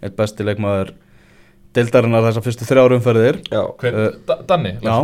[0.02, 0.94] Eitt besti leikmaður
[1.76, 3.39] deildarinnar þessar fyrstu þrjár umferðir.
[3.50, 4.76] Da- Danni?
[4.82, 4.96] Já.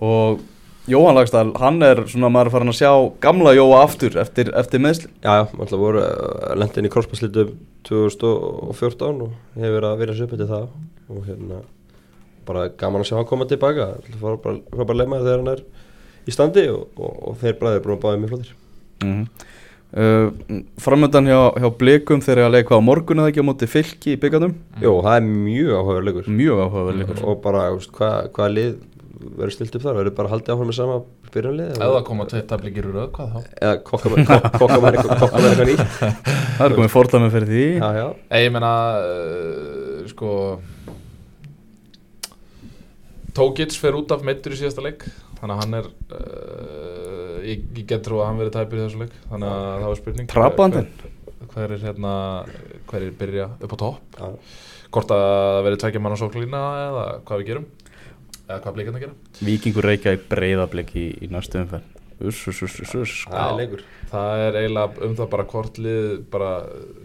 [0.00, 0.40] og
[0.90, 2.90] Jóhann Lagstall, hann er svona maður farin að sjá
[3.22, 7.52] gamla Jóa aftur eftir, eftir meðsli já, já, alltaf voru uh, lendin í crossbandslitum
[7.86, 10.66] 2014 og hefur verið að vera eftir það.
[11.10, 11.60] Og hérna
[12.48, 13.86] bara gaman að sjá hann koma tilbaka.
[14.08, 15.64] Það var bara, var bara leikmaður þegar hann er
[16.26, 18.52] í standi og, og, og þeir bræðir að báða mjög flottir.
[19.04, 19.48] Mm -hmm.
[20.02, 24.16] uh, Framöndan hjá, hjá blikum þegar að leika á morgun eða ekki á móti fylki
[24.16, 26.28] í byggarnum Jó, það er mjög áhugaður leikur.
[26.28, 27.22] Mjög áhugaverð leikur.
[27.24, 28.74] Og bara, þú veist, hvað hva lið
[29.20, 30.96] verður stilt upp þar, verður bara haldið áfram með sama
[31.34, 33.40] byrjanlið það koma tveit tablikir úr röð, hvað þá?
[33.60, 34.20] eða kokka með
[34.90, 35.96] eitthvað nýtt.
[36.60, 37.64] Það er komið fordæmi fyrir því.
[37.80, 40.32] Já, já, Nei, ég meina, uh, sko
[43.36, 45.04] Tókits fer út af meittur í síðasta leik
[45.38, 49.02] Þannig að hann er uh, ég, ég get trú að hann verið tæpur í þessu
[49.04, 50.30] leik Þannig að það var spurning.
[50.32, 50.88] Trabandinn.
[50.98, 52.14] hver, hver er hérna
[52.90, 54.20] Hver er byrja upp á topp.
[54.90, 57.68] Hvort að það verið tveggja mann á sóklína Eða hvað við gerum
[58.50, 59.16] Eða hvað blikarna gera?
[59.46, 61.96] Víkingur reykja í breyðablik í, í næstu umferð.
[62.20, 63.16] Uss, uss, uss, uss, uss.
[63.30, 66.50] Það er Það er eiginlega um það bara hvort lið bara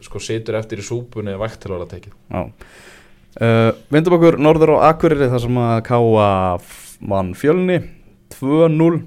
[0.04, 2.16] sko situr eftir í súpunni vægt til að vera tekið.
[2.34, 2.42] Já.
[3.36, 6.30] Uh, Vindum okkur norður á Akureyri þar sem að Káa
[7.06, 7.84] mann fjölni.
[8.36, 9.04] 2-0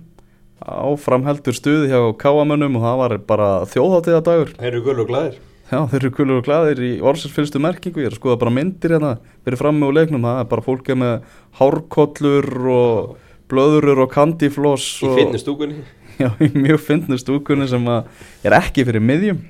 [0.68, 5.38] áframheldur stuði hjá Káamönnum og það var bara þjóðháttíða dagur þeir eru gull og glæðir
[5.68, 8.00] Já, þeir eru kulur og glæðir í orðsins fylgstu merkingu.
[8.00, 10.64] Ég er að skoða bara myndir hérna fyrir fram með úr leiknum, það er bara
[10.64, 15.82] fólk með hárkollur og blöðurur og kandifloss í og, finni stúkunni.
[16.22, 19.44] Já, í mjög fyndnu stúkunni sem er ekki fyrir miðjum.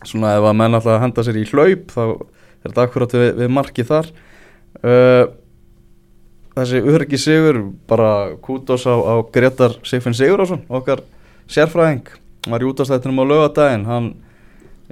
[0.00, 3.52] Svona ef að menn alltaf henda sér í hlaup þá er þetta akkurat við, við
[3.58, 4.10] markið þar.
[4.80, 5.24] Uh,
[6.56, 8.10] þessi öryggi sigur bara
[8.42, 11.02] kútos á, á Gretar Sigfinn Sigurásson okkar
[11.50, 12.08] sérfræðing
[12.48, 14.10] var í útastættinum á laugadaginn hann,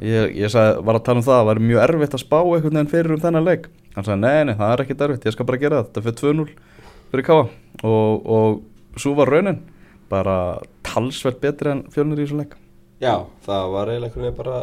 [0.05, 2.79] ég, ég sagði, var að tala um það það var mjög erfitt að spá einhvern
[2.79, 3.67] veginn fyrir um þennan leik.
[3.97, 6.21] Hann sagði, nei, nei, það er ekkert erfitt ég skal bara gera það, þetta fyrir
[6.23, 6.49] 2-0
[7.09, 7.43] fyrir Káa
[7.89, 9.61] og, og svo var raunin.
[10.09, 10.39] Bara
[10.87, 12.57] talsvert betri en fjölnir í þessu leik.
[13.03, 14.63] Já, það var eiginlega einhvern veginn bara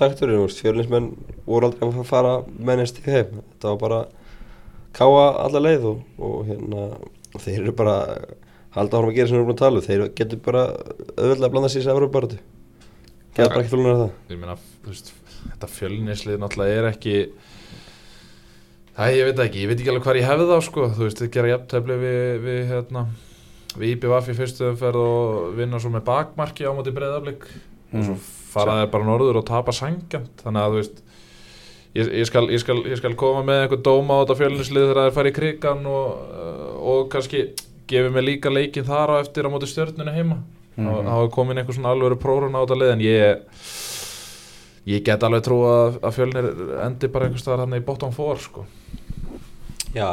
[0.00, 1.10] takturinn, fjörlinsmenn
[1.46, 4.00] voru aldrei að fara mennist í heim þetta var bara
[4.96, 6.86] káa alla leið og, og hérna
[7.36, 7.96] þeir eru bara
[8.74, 9.86] halda áfram að gera sem við erum að tala um.
[9.86, 10.64] þeir getur bara
[11.18, 12.40] auðvitað að blanda sér sér Evropabaratu
[13.36, 14.12] getur bara ekki þúlunar það.
[14.32, 17.16] Ég meina, veist, þetta fjölnislið náttúrulega er ekki
[18.96, 21.06] það ég veit það ekki, ég veit ekki alveg hvað ég hefði þá sko, þú
[21.06, 23.04] veist, þið gera jafntefli við, við hérna
[23.78, 27.46] við IBVF í fyrstu umferð og vinna svo með bakmarki á móti breyðaflik
[27.94, 28.16] og svo
[28.50, 31.02] fara þeir bara norður og tapa sangjant þannig að þú veist
[31.94, 35.02] ég, ég, skal, ég, skal, ég skal koma með einhver dóma á þetta fjölnislið þegar
[35.04, 36.32] þeir fara í krigan og,
[36.92, 37.44] og kannski
[37.90, 40.40] gefi mig líka leikin þar á eftir á móti stjörnunu heima
[40.80, 41.06] Mhm.
[41.06, 43.40] þá þá er komin einhver svona alvöru prórun á þetta lið en ég
[44.90, 46.50] ég get alveg trú að, að fjölnir
[46.86, 48.66] endi bara einhvers staðar hann í bottom 4 sko.
[49.94, 50.10] já,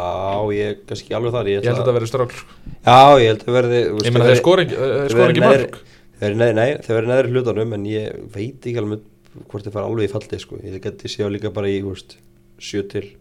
[0.57, 2.57] ég kannski alveg þar ég held að þetta verði strögl sko.
[2.83, 5.77] já, ég held að verði ég meina þeir skor ekki, mörg
[6.17, 9.05] nei, þeir verður neðri hlutanum en ég veit ekki alveg
[9.47, 10.57] hvort þeir fara alveg í faldi sko.
[10.65, 12.15] Ég geti séð líka bara í úrst,
[12.57, 13.11] 7 til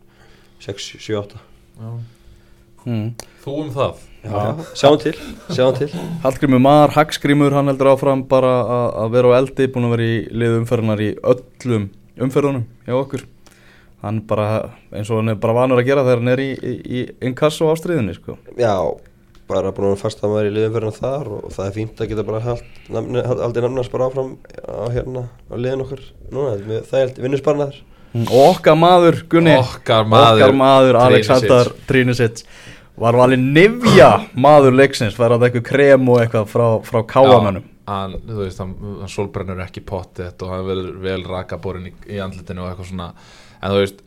[0.65, 1.43] 6, 7, 8
[1.77, 1.91] Já.
[2.87, 3.09] Mm.
[3.45, 4.41] þú um það Já,
[4.75, 5.13] sjáum til,
[5.55, 5.89] sjáum til
[6.25, 10.07] Hallgrímur Mar, Hagskrímur, hann heldur áfram bara að- að vera á eldi, búin að vera
[10.11, 11.85] í lið umferðunar í öllum
[12.27, 13.23] umferðunum hjá okkur.
[14.03, 14.49] Hann bara,
[14.93, 17.71] eins og hann er bara vanur að gera þegar hann er í, í, í inkasso
[17.71, 18.37] ástriðinni, sko.
[18.59, 18.75] Já,
[19.47, 22.09] bara búin að fasta maður í liðum fyrir hann þar og það er fínt að
[22.11, 22.57] geta bara
[23.47, 24.33] aldrei namnast bara áfram
[24.67, 26.03] á hérna á liðin okkar
[26.35, 26.57] núna,
[26.91, 27.85] það er vinnusbarnaður
[28.17, 30.97] Og okkar maður, Gunni Okkar maður, Okkar maður.
[31.05, 32.45] Alexander Trinisic
[32.97, 35.17] Var valið nefja maður leiksins?
[35.19, 39.63] Var það eitthvað krem og eitthvað frá, frá káamönnum hann, þú veist, hann, hann solbrennur
[39.67, 43.09] ekki pottið og hann verður vel rakaborinn í, í andlitinu og eitthvað svona.
[43.61, 44.03] En þú veist,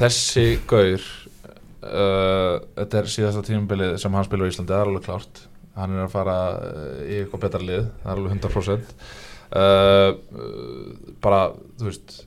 [0.00, 5.08] þessi gaur uh, þetta er síðasta tímabilið sem hann spilur í Íslandi, það er alveg
[5.08, 5.42] klárt.
[5.78, 8.94] Hann er að fara uh, í eitthvað betra lið það er alveg 100%
[9.62, 10.10] uh,
[11.24, 11.42] bara,
[11.80, 12.20] þú veist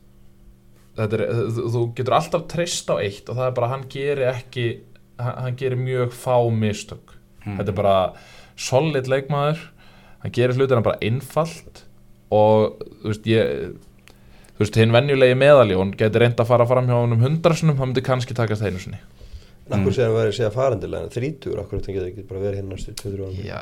[0.98, 4.68] er, þú getur alltaf treyst á eitt og það er bara að hann gerir ekki
[5.20, 7.16] hann, hann gerir mjög fá mistök.
[7.48, 7.98] Þetta er bara
[8.58, 9.60] solid leikmaður
[10.24, 11.84] hann gerir hlutina bara einfalt
[12.34, 13.52] og þú veist ég
[14.58, 18.04] þú veist hinn venjulegi meðaljón getur reynd að fara fram hjá honum hundrasunum hann myndi
[18.06, 19.00] kannski takast einu sinni
[19.76, 22.72] akkur hann verið að segja farendilega en þrítur, akkur þetta getur ekki bara verið hérna
[22.78, 23.60] næstu 2-3 ára já,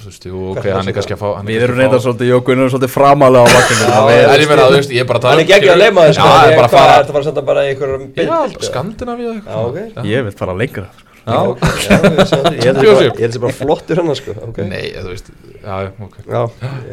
[0.00, 1.74] þú veist, jú, ok, Hvað hann er er kannski að fá hann er Við erum
[1.74, 4.64] að reyndar fá- svolítið, Jókun er svolítið framalega á vakkinu Já, Það er- ég meina,
[4.70, 6.50] þú veist, ég er bara að tala Hann er um- ekki að leima þess það
[6.50, 8.38] er bara að fara Þetta var samt að bara einhverjum já,
[8.70, 9.76] Skandinavíu og Já, ok.
[9.84, 10.86] eitthvað Ég vil fara lengra
[11.30, 12.58] já, Ok, já, ég.
[12.60, 14.34] Ég held ég þessi bara flottur hann sko.
[14.48, 14.60] Ok.
[14.68, 16.18] nei, þú veist já, já, ok.
[16.26, 16.42] Já,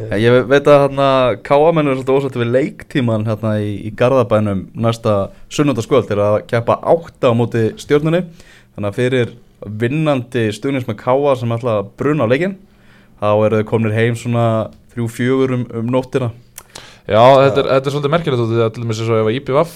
[0.08, 1.08] En Ég veit að hérna,
[1.48, 5.18] káamenn er svolítið ósætti við leiktíman hérna í, í Garðabænum næsta
[5.52, 8.24] sunnundaskvöld er að keppa átta á móti stjórnunni
[8.76, 12.58] þannig að fyrir vinnandi stuðnins með káa sem ætla að bruna á leikin
[13.18, 14.44] þá eru þau komnir heim svona
[14.92, 16.30] þrjú fjögur um, um nóttina
[17.08, 19.28] Já, þetta er, þetta er svolítið merkilegt út í það til dæmis eins og ef
[19.30, 19.74] að IPVF,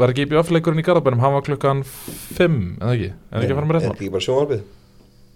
[0.00, 3.58] var ekki IPVF leikurinn í Garðabænum, hann var klukkan 5, en ekki, en ekki að
[3.60, 4.68] fara með er rétt ekki bara sjónvarpið?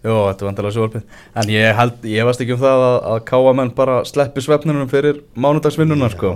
[0.04, 1.04] Jó, þetta er vantilega sjóarpið
[1.40, 5.22] En ég held, ég veist ekki um það að, að káamenn bara sleppi svefnunum fyrir
[5.40, 6.35] mánudagsvinnuna sko.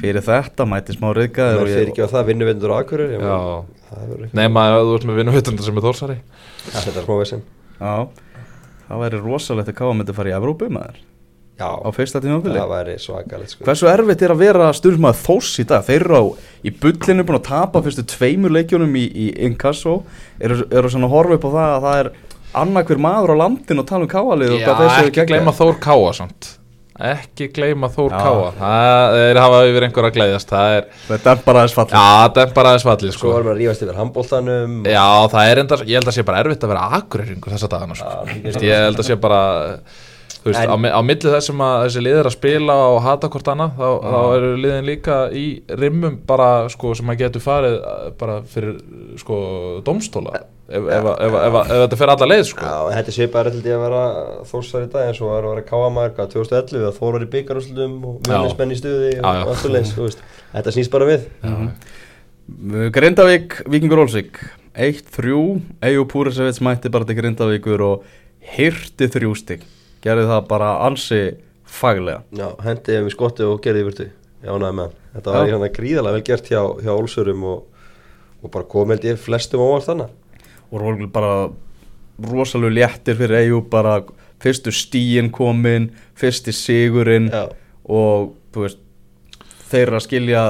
[0.00, 3.22] Fyrir þetta mæti smá Það reyðgæður er fyrir ekki á það vinnuvindur á Akureyri ég
[3.22, 3.38] Já,
[3.86, 6.16] Það ekki nema að þú ert með vinnuvitundar sem er þórsari
[6.64, 7.44] Þetta er smá vesinn
[7.78, 7.94] Já,
[8.88, 10.98] það væri rosalegt að káamenn myndi fara í Evrópu maður
[11.56, 13.64] Já, á fyrsta tímafili það væri svakalegt sko.
[13.64, 15.86] Hversu erfitt er að vera stundum þós í dag?
[15.86, 16.24] Þeir eru á,
[16.68, 20.02] í bullinu búin að tapa fyrstu tveimur leikjunum í, í Inkasso.
[20.36, 22.10] Eru, eru svona að horfa upp á það að það er
[22.60, 26.12] annað hver maður á landinu að tala um káalið og Já, ekki gleyma Þór Káa
[26.18, 26.52] samt.
[26.96, 28.20] Ekki gleyma Þór Já.
[28.24, 28.50] Káa.
[28.60, 31.96] Það er hafa yfir einhver að gleiðast Það er, Þetta er bara aðeins fallið.
[31.96, 35.04] Já, það er bara aðeins fallið Svo sko var maður að rífast yfir handbóltanum Já,
[35.34, 38.14] það er enda, ég held að sé bara erfitt að vera akureyringur þessa dagana sko.
[38.64, 39.42] Ég held að sé bara
[40.46, 42.98] Þú veist, En- á, á milli þess sem að þessi lið er að spila og
[43.02, 45.46] hata hvort annað þá, þá eru liðin líka í
[45.80, 48.76] rimmum bara sko sem að getur farið uh, bara fyrir
[49.18, 49.38] sko
[49.88, 52.62] domstóla ef, ef, ef, ef, þetta fer alla leið sko.
[52.62, 54.04] Já, þetta er svipaður held ég að vera
[54.52, 57.96] þórsar í dag eins og var að vera káamæður 2011 að Þór var í byggarúslutum
[58.06, 58.32] og Já.
[58.36, 59.42] mjölismenn í stuði Já, já.
[59.42, 60.20] og allt svo leins
[60.56, 61.26] Þetta snýst bara við.
[62.94, 64.38] Grindavík, Víkingur Olsvík
[64.78, 65.34] 1-3,
[65.82, 68.04] Eyjú Púrisevits mætti bara til Grindavíkur og
[68.54, 69.64] hirti þrjú stig
[70.04, 71.22] gerði það bara ansi
[71.66, 72.22] faglega.
[72.36, 74.06] Já, hendiði við skotti og gerði yfirtu
[74.44, 77.86] Já, næði með hann Þetta var hérna gríðalega vel gert hjá, hjá Olsurum og,
[78.44, 80.12] og bara komið ég flestum óvart þannig
[80.66, 81.32] og voru bara
[82.26, 84.00] rosalega léttir fyrir Eyjú bara
[84.42, 87.48] fyrstu stíin komin fyrsti sigurinn Já,
[87.88, 88.82] og veist
[89.70, 90.42] þeir eru að skilja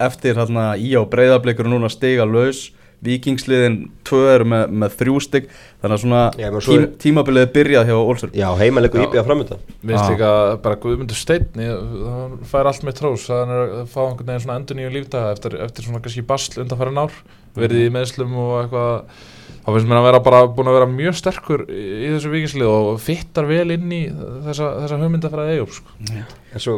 [0.00, 2.70] eftir hérna í á breyðablikur og núna stiga laus
[3.04, 5.48] vikingsliðin tvö eru með, með þrjú stig
[5.80, 9.06] þannig að svona Já, svo tím, tímabilið byrjað hjá Olsur já heimalegur Já.
[9.08, 9.64] íbjöða framöndan.
[9.80, 10.30] Minnst líka
[10.64, 14.58] bara Guðmundur Steinn það fær allt með trós það er að fá einhvern veginn svona
[14.60, 17.20] endur nýju lífdaga eftir, eftir svona kannski basl undanfærin ár
[17.56, 19.20] verið í meðslum og eitthvað.
[19.60, 22.68] Þá finnst mér að vera bara búin að vera mjög sterkur í, í þessu vikingslið
[22.70, 23.98] og fittar vel inn í
[24.46, 25.96] þessa, þessa hugmyndafræði Eyjólf sko.
[26.08, 26.76] En svo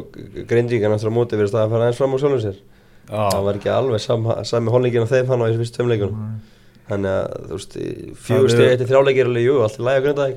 [0.51, 2.59] grindíkan eftir að móti verið
[3.11, 6.27] Það var ekki alveg sam, sami holningin á þeim hann á þessu fyrstu tveimleikunum
[6.88, 7.75] Þannig að þú veist,
[8.27, 10.29] fjögur steg er- eftir þrjáleikir er alveg, jú, allt í læg að grinda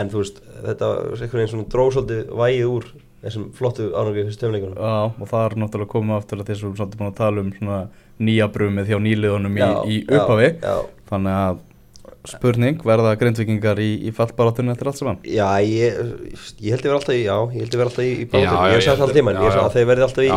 [0.00, 2.84] En þú veist, þetta var einhvern veginn svona dróð svolítið vægið úr
[3.20, 7.00] þessum flottu ánægju fyrstu tveimleikunum Já, og það er náttúrulega komið aftur að þessum svolítið
[7.00, 7.80] búin að tala um svona
[8.20, 10.48] nýja brumið hjá nýliðunum í, í upphafi.
[10.62, 10.76] Já,
[11.10, 11.58] þannig að
[12.28, 15.18] spurning verða grindvikingar í, í fallbaráttunni eftir allt saman?
[15.24, 16.00] Já ég,
[16.60, 18.50] ég held ég verið alltaf í, já, ég held ég verið alltaf í, í já,
[18.50, 19.66] Ég ég sagði held- alltaf tíma, ég sagði já.
[19.66, 20.32] að þeir verið alltaf í, í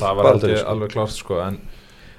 [0.00, 0.70] það var alveg, sko.
[0.74, 1.58] alveg klart sko, en,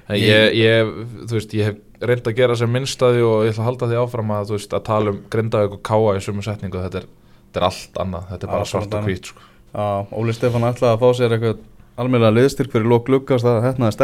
[0.08, 0.92] en ég, ég,
[1.28, 4.00] þú veist, ég hef reynd að gera sem minnstaði og ég ætla að halda því
[4.02, 6.80] áfram að, þú veist, að tala um grindaðið og káa í sumu setningu.
[6.82, 7.06] Þetta er,
[7.46, 9.44] þetta er allt annað, þetta er bara svart og hvít sko.
[9.72, 9.84] Já,
[10.18, 11.62] Óli Stefán ætlaði að fá sér eitthvað
[12.02, 13.46] almennlega liðstyrk fyrir lók lukkast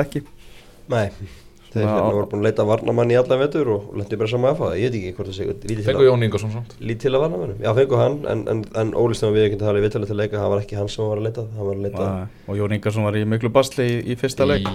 [0.05, 0.23] ekki.
[0.89, 1.11] Nei,
[1.73, 4.61] þeir hérna voru búin að leita varnamann í allan vetur og lendi bara saman að
[4.63, 6.77] það, ég veit ekki hvort það sé Fengu að- Jón Ingersson samt?
[6.81, 9.67] Lítið til að varnamannum, já fengu hann en, en, en Óli Stefán við ekki að
[9.69, 11.75] hafa í vitalið til að leika það var ekki hann sem var að leita, var
[11.75, 14.71] að leita Nei, og Jón Ingarsson var í miklu basli í, í fyrsta leik.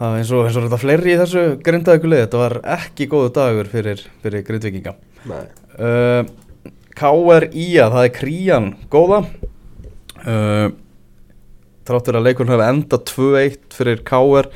[0.00, 3.32] Það er eins og, eins og þetta fleiri í þessu grindavíkulið þetta var ekki góðu
[3.36, 4.94] dagur fyrir, fyrir grindvikinga
[5.28, 6.22] uh,
[7.00, 9.22] KRIA, það er krían góða.
[10.20, 10.68] Uh,
[11.88, 14.48] Þráttur að leikurinn hefur enda 2-1 fyrir KR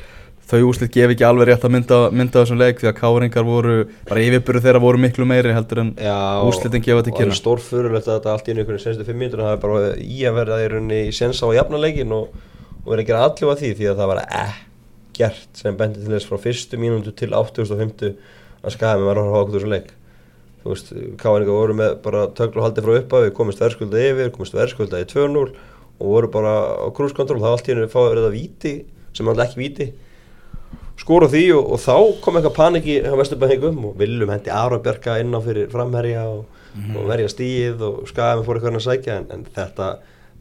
[0.45, 3.75] þau úslit gef ekki alveg rétt að mynda, mynda þessum leik því að káringar voru,
[4.05, 7.31] bara yfirbyrðu þeirra voru miklu meiri heldur en Já, úrslitin gefa til og kynna.
[7.31, 10.19] alveg stórfurulegt að þetta allt í einu einhvern senstu fimm mínútur það er bara í
[10.29, 12.37] að verða í rauninni í sens á jafnaleikin og,
[12.85, 16.29] og að gera allu að því því að það var ekkert sem bendi til þess
[16.29, 18.15] frá fyrstu mínútu til 850
[18.65, 19.91] að skæmi var að hafa okkur þessu leik
[20.61, 25.01] þú veist, Káinga voru með bara töklu haldi frá upphafi, komist verðskulda yfir komist verðskulda
[25.01, 28.73] í 2-0 og voru bara á krúskontról, það var allt í einu fáið þetta víti,
[29.15, 29.87] sem alltaf ekki víti
[30.99, 35.19] skora því og, og þá kom eitthvað panik í Vesturbæðingum og Viljum hendi Aron Björka
[35.21, 36.45] inn á fyrir framherja og,
[36.95, 39.89] og verja stíð og skagamann fór eitthvað að sækja en, en þetta,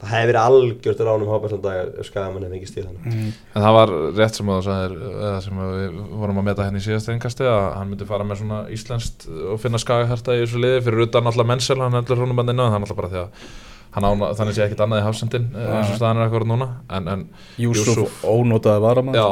[0.02, 3.18] það hefði verið algjört ránum hábærslan dag ef skagamann hefði ekki stíð þannig
[3.54, 6.68] En það var rétt sem að þú sagðir eða sem að við vorum að meta
[6.68, 10.42] henni í síðast einkasti að hann myndi fara með svona íslenskt og finna skagaharta í
[10.44, 10.82] þessu liði.
[10.86, 13.46] Fyrir utan alltaf mennsel, hann heldur húnum bandinu en það er alltaf bara því að
[13.94, 16.66] hann ána, þannig sé ekkit annað í hafsendin eins og staðan er eitthvað núna.
[16.90, 17.20] En, en
[17.62, 18.82] Júsuf ónótaði
[19.14, 19.26] Já,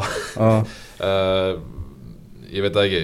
[1.03, 1.53] uh,
[2.53, 3.03] ég veit ekki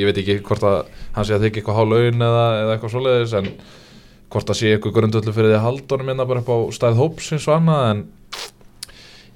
[0.00, 0.78] ég veit ekki hvort að
[1.16, 3.50] hann sé að þykja eitthvað há laun eða, eða eitthvað svoleiðis en
[4.32, 7.48] hvort að sé eitthvað grundvöldu fyrir því að haldunum minna bara upp á stæð hópsins
[7.48, 8.04] og annað en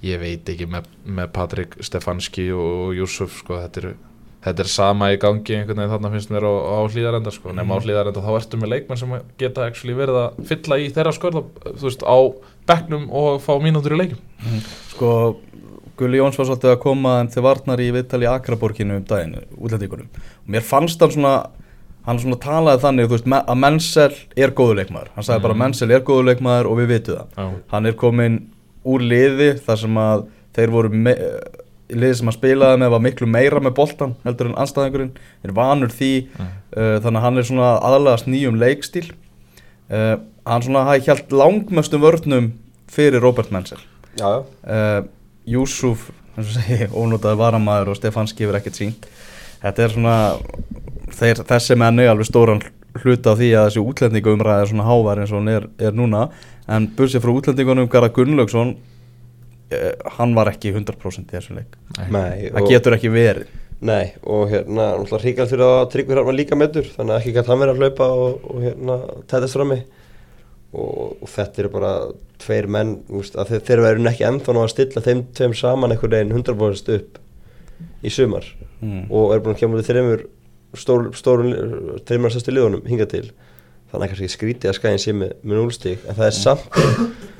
[0.06, 3.88] ég veit ekki með, með Patrik Stefanski og Júsuf sko, þetta er,
[4.46, 7.52] þetta er sama í gangi einhvern veginn þarna finnst mér á, á hlýðarenda sko.
[7.56, 11.14] nema á hlýðarenda þá ertu með leikmenn sem geta actually verið að fylla í þeirra
[11.16, 12.18] skörða þú veist á
[12.70, 15.12] bekknum og fá mínútur í leikum sko
[16.00, 19.36] Gulli Jóns var svolítið að koma þeim til varnar í viðtali í Akraborginu um daginn,
[19.60, 20.08] útlendingunum.
[20.46, 21.34] Og mér fannst hann svona
[22.06, 25.60] hann svona talaði þannig, þú veist, að Menzel er góður leikmaður, hann sagði bara Mhm.
[25.60, 27.26] Menzel er góður leikmaður og við vitum það.
[27.36, 27.50] Já.
[27.74, 28.38] hann er komin
[28.88, 30.24] úr liði þar sem að
[30.56, 30.88] þeir voru
[31.90, 35.12] liði sem hann spilaði með var miklu meira með boltan heldur en anstæðingurinn
[35.44, 36.46] er vanur því Mm.
[36.76, 39.10] uh, þannig að hann er svona aðlagast nýjum leikstíl.
[39.90, 42.52] Uh, hann svona hafi hjælt langmestum vörnum
[42.88, 43.78] fyrir Robert Menzel.
[44.16, 45.02] Já, já, uh,
[45.50, 46.08] Júsuf
[46.40, 49.10] ónótaði varamæður og Stefanski hefur ekkert sínt
[49.60, 50.16] þetta er svona
[51.16, 52.62] þeir, þessi menni alveg stóran
[53.00, 55.96] hluta af því að þessi útlendingu umræði er svona hávar eins og hann er, er
[55.96, 56.26] núna.
[56.70, 61.76] En bursið frá útlendingunum Gara Gunnlaugsson uh, hann var ekki 100% í þessu leik.
[62.10, 62.50] Nei.
[62.50, 63.52] Það getur ekki verið.
[63.80, 67.32] Nei, og hérna, náttúrulega hríkald fyrir að Tryggvi Hrafn var líka meður, þannig að ekki
[67.36, 68.96] gæti hann verið að hlaupa og, og hérna,
[69.30, 69.78] tætast frammi
[70.72, 71.92] og, og þetta eru bara
[72.40, 76.36] tveir menn, að þeir, þeir verður ekki ennþá að stilla þeim tveim saman einhvern veginn
[76.38, 77.20] 100% upp
[78.04, 78.46] í sumar
[78.80, 79.08] mm.
[79.08, 80.26] og er búin að kemur til þreymur
[80.78, 81.44] stór, stór,
[82.06, 83.24] þreymur sérstu liðunum hingað til
[83.90, 86.70] þannig að kannski ekki skrítið að skæðin sé með, með núlstík en það er samt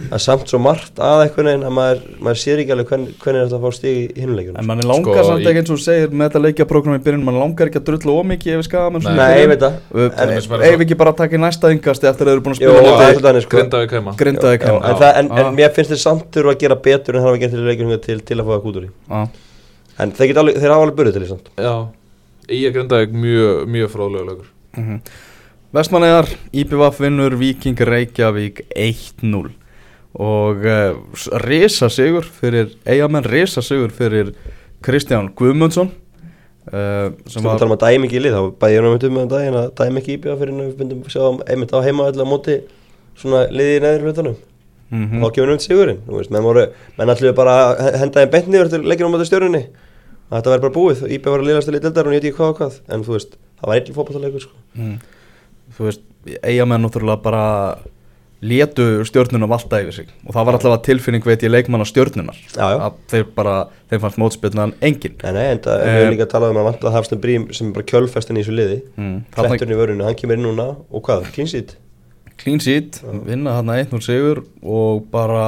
[0.01, 3.05] það er samt svo margt að einhvern veginn að maður, maður sér ekki alveg hvern,
[3.23, 5.73] hvernig er þetta að fá stík í hinuleikjum en mann langar Sko, samt ekki eins
[5.75, 8.67] og segir með þetta leikjaprógram í byrjun, mann langar ekki að drulla ómikið ef við
[8.67, 9.75] skafum Nei, ég veit það.
[9.95, 12.55] En En- ef við ekki bara taka í næsta yngast eftir að þeir eru búin
[12.55, 12.73] að spila
[13.31, 13.57] er sko.
[13.61, 14.13] Já, heima.
[14.81, 14.97] en, Já.
[15.01, 15.35] það, en, Já.
[15.41, 17.55] en mér finnst þeir samt þurfa að gera betur en það var gert
[24.75, 25.01] til
[25.71, 26.27] til, til að til að.
[26.27, 29.51] Vestmannegar, IPVF vinnur Viking Reykjavík 1-0
[30.15, 30.97] og uh,
[31.33, 34.35] risa sigur fyrir eigamenn, risa sigur fyrir
[34.83, 38.75] Kristján Guðmundsson uh, sem Þú var tala um að dæmi ekki í lið, þá bæði
[38.75, 41.71] ég um með daginn að dæmi ekki íbjöða fyrir en við myndum sjá um, einmitt
[41.71, 42.63] á heima öll á móti
[43.17, 44.37] svona liði í neður hlutunum
[44.91, 48.31] mm þá kemur nefnt sigurinn, þú veist, menn voru menn allir bara að henda þeim
[48.31, 49.71] beint niður til leikinu á móti stjórnunni
[50.31, 52.21] að þetta væri bara búið og íbjöða var að liðast til í dildar og ég
[52.21, 54.55] veit ekki hvað og hvað en þú veist, það var eitthvað fótballleikur sko.
[54.75, 55.20] mm.
[55.77, 56.05] Þú veist,
[56.43, 57.45] eigamenn náttúrulega bara
[58.41, 60.07] létu stjórnunum alltaf yfir sig.
[60.25, 62.79] Og það var allavega tilfinning veit ég leikmann á stjórnunar Já, já.
[62.87, 63.57] að þeir bara,
[63.91, 65.17] þeim fannst mótspilnan engin.
[65.21, 67.69] Nei, nei, en það er líka að tala um að vant að hafstum brím sem
[67.69, 68.79] er bara kjölfestin í þessu liði.
[68.97, 69.19] Mm.
[69.35, 71.77] Þarna- kletturinn í vörunni, hann kemur inn núna og hvað, clean sheet?
[72.41, 75.45] Clean sheet, vinna hann að 1-0 sigur og bara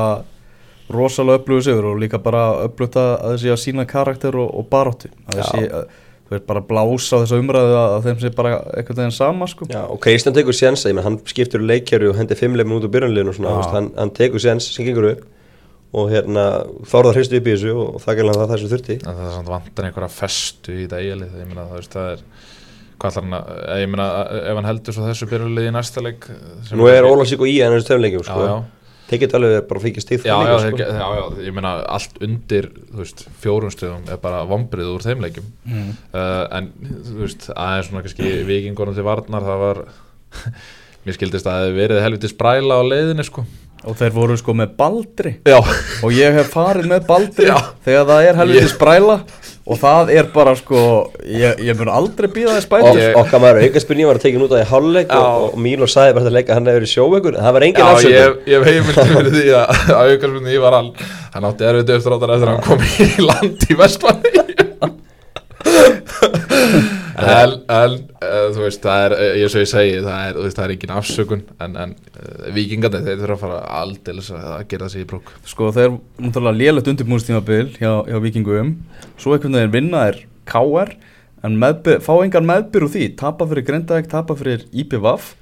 [0.92, 5.08] rosalega öflugur sigur og líka bara öflugt að þessi að sína karakter og, og baráttu.
[5.32, 5.44] Að Já.
[5.46, 5.86] þessi, að,
[6.32, 9.48] þú veist, bara blása á þessa umræðu að, að þeim sé bara eitthvað veginn sama
[9.50, 9.68] sko.
[9.68, 12.94] Já, og Kristján tekur séns, ég menn hann skiptur leikjari og hendi fimmleifin út úr
[12.96, 13.60] byrjunliðinu og svona, Já.
[13.60, 15.28] veist, hann, hann tekur séns sem gengur upp
[15.92, 16.44] og hérna
[16.88, 19.50] þorðar hristu upp í þessu og það gæla það þessu þurfti En það er samt
[19.52, 22.22] vantar einhverja festu í þetta eigalið Ég meina það, það er
[23.02, 24.06] Hvað að eh, Ég meina
[24.38, 26.28] ef hann heldur svo þessu byrjulið í næsta leik
[26.64, 28.62] sem Nú er Ólafsík og í en þessu tveimleikjum Já, sko.
[29.12, 30.76] Já, tekið alveg bara fyrir stíð já, já, sko.
[30.76, 35.04] þeir, já, já, ég meina allt undir þú veist, fjórum stöðum er bara vombrið úr
[35.04, 35.90] þeim leikjum mm.
[36.12, 36.70] uh, en
[37.08, 39.82] þú veist, aðeins svona kannski vikingornum til varnar það var
[41.04, 43.46] mér skildist að það hefði verið helviti spræla á leiðinni sko
[43.82, 47.56] og þeir voru sko með baldri já, og ég hef farið með baldri Já.
[47.82, 49.16] þegar það er helviti spræla
[49.62, 50.80] og það er bara sko
[51.22, 54.42] ég, ég mun aldrei býða þess og, bæti Ég- okkar maður aukarspilni var að tekja
[54.42, 55.20] út á í hálfleik Já.
[55.22, 57.66] og, og Mílo sagði bara þetta leik að hann hefur verið sjóveikur en það var
[57.68, 58.16] engin já afsökun.
[58.16, 60.90] ég, ég hef heimilt fyrir því að ég var all
[61.36, 64.34] hann átti erfitt eftir áttar eftir að hann kom í land í Vestmanni
[67.22, 70.46] En, en uh, þú veist, það er, uh, eins og ég segi, það er, þú
[70.46, 74.50] veist, það er engin afsökun En, en uh, vikingarnir, þeir þurfa að fara aldeilis að,
[74.72, 78.74] gera sig í brók Sko þeir eru náttúrulega lélegt undirbúinstímabil hjá, hjá vikingum
[79.16, 80.96] Svo einhvern veginn vinna er KR
[81.42, 83.06] En meðbyr, fá engan meðbyr úr því.
[83.18, 85.32] Tapa fyrir Grindavík, tapa fyrir IPVAF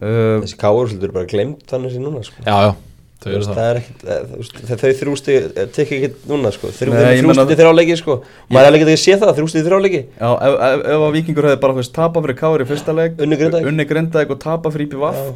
[0.00, 2.40] uh, Þessi káurúslutur er bara glemt þannig sem núna sko.
[2.46, 2.70] Já, já,
[3.18, 3.56] þau eru það.
[3.58, 4.22] það er ekkert, eh,
[4.68, 5.36] þau- þau þrjústi
[5.74, 8.16] tekja ekkert núna sko, þrjústi þrjáleiki sko,
[8.50, 11.48] maður er ekkert ekki að sé það, þrjústi þrjáleiki Já, ef, ef, ef að vikingur
[11.48, 13.18] hefði bara þú veist, tapa fyrir KR í fyrsta leik.
[13.18, 14.30] Unni Grindavík.
[14.30, 15.34] og tapa fyrir IPVAF Já,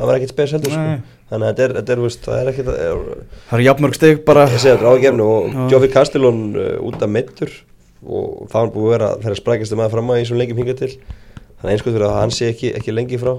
[0.00, 0.86] það var ekkert spes heldur sko,
[1.30, 3.02] þannig að þetta er, er, það er ekkert, er,
[3.50, 4.46] Það eru jafnmörg steg bara.
[4.48, 5.58] Ég segi þetta er ágefni og.
[5.70, 6.40] Jófi Kastilón
[6.80, 7.50] út af meittur
[8.00, 10.76] og það var búið að vera þeirra sprækjastu maður fram að í svona lengjum hinga
[10.78, 10.92] til.
[11.60, 13.34] Þannig að einskot fyrir að hann sé ekki, ekki lengi frá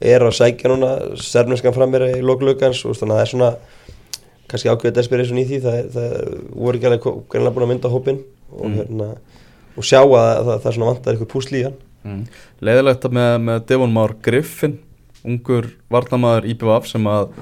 [0.00, 0.92] er að sækja núna
[1.22, 3.50] serfneskan fram mér í lokulökans og þannig að það er svona
[4.46, 6.16] kannski ákveðið desperation í því það, það
[6.52, 8.22] voru ekki alveg greinlega búin að mynda hópin
[8.52, 9.08] og, hérna,
[9.74, 11.78] og sjá að það, það er svona vantar eitthvað púsli í hann.
[12.06, 12.20] Mm.
[12.68, 14.76] Leðilegt með, með Devon Már Griffin
[15.26, 17.32] Ungur varnamaður IPVAF sem að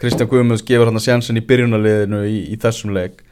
[0.00, 3.22] Kristján Guðmunds gefur hann að sjansin í byrjunarliðinu í, í þessum leik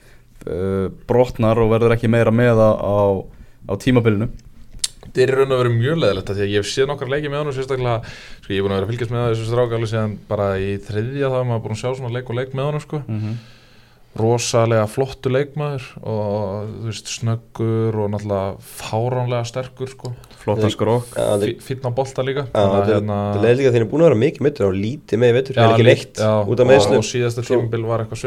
[0.46, 2.96] uh, Brotnar og verður ekki meira með á, á,
[3.68, 4.30] á tímabilinu
[5.08, 7.30] Þetta er raun og verið mjög leðilegt af Því að ég hef séð nokkar leikið
[7.32, 7.98] með honum sérstaklega
[8.42, 11.30] Sko ég er búin að vera að fylgjast með þessu strákáli síðan bara í þriðja
[11.32, 13.00] þá er maður búin að sjá svona leik og leik með honum sko.
[13.06, 13.38] Mm -hmm.
[14.18, 20.12] Rosalega flottu leikmaður og þú veist snöggur og náttúrulega fáránlega sterkur sko.
[20.38, 20.70] Flottan
[21.14, 22.42] það Fínn á bolta líka.
[22.52, 24.66] Það er- það er leið líka því að hann er búin að vera mikið meittur
[24.66, 25.84] og lítið með í vetur, er ekki
[26.18, 28.18] já, út af og, meðslum og síðasta tímabil var eitthvað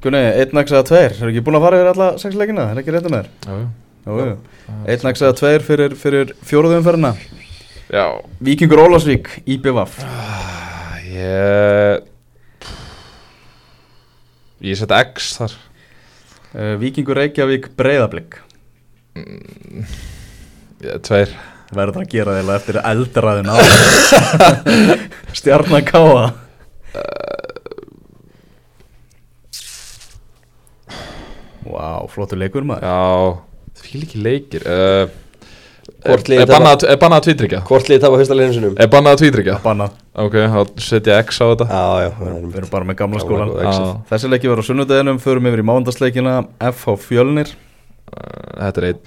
[0.00, 1.12] Gunni, einn nags eða tveir?
[1.18, 2.70] Eru ekki búin að fara yfir alla sex leikina?
[2.72, 3.26] Er ekki rétt um þér?
[3.44, 3.66] Já, já.
[4.06, 4.36] Jú, jú.
[4.88, 7.10] Einn nags eða tveir fyrir, fyrir fjóruðu umferðina?
[7.90, 8.04] Já,
[8.40, 9.98] Víkingur Ólasvík, IPVAF
[11.10, 12.06] ég
[14.60, 15.54] Ég set X þar.
[16.50, 18.40] Uh, Víkingur Reykjavík Breiðablík
[20.80, 21.32] ég, Tveir.
[21.70, 23.56] Verður að gera þeirra eftir eldraðin á
[25.38, 25.84] Stjarnan
[31.80, 32.84] Vá, flottur leikur maður.
[32.84, 35.08] Já, því líki leikir uh,
[36.04, 37.60] Er bannað er bannað að tvítryggja?
[37.68, 39.56] Hvort liðið tapa fyrsta liðinu sinum Er bannað að tvítryggja?
[39.64, 41.66] Bannað, Ok, þá setja ég X á þetta.
[41.70, 43.52] Já, já við erum bara með gamla skólan
[44.10, 46.34] Þessi leiki var á sunnudeginum, förum yfir í mándagsleikina
[46.70, 47.52] FH Fjölnir,
[48.12, 48.20] uh,
[48.60, 49.02] Þetta er einn,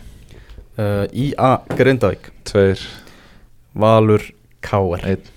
[0.82, 2.30] uh, IA Grindavík.
[2.50, 2.84] Tveir,
[3.86, 4.26] Valur
[4.66, 5.30] Káar einn.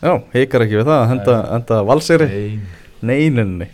[0.00, 2.60] Já, hikar ekki við það, enda, enda valsýri Ein.
[3.04, 3.68] Neininni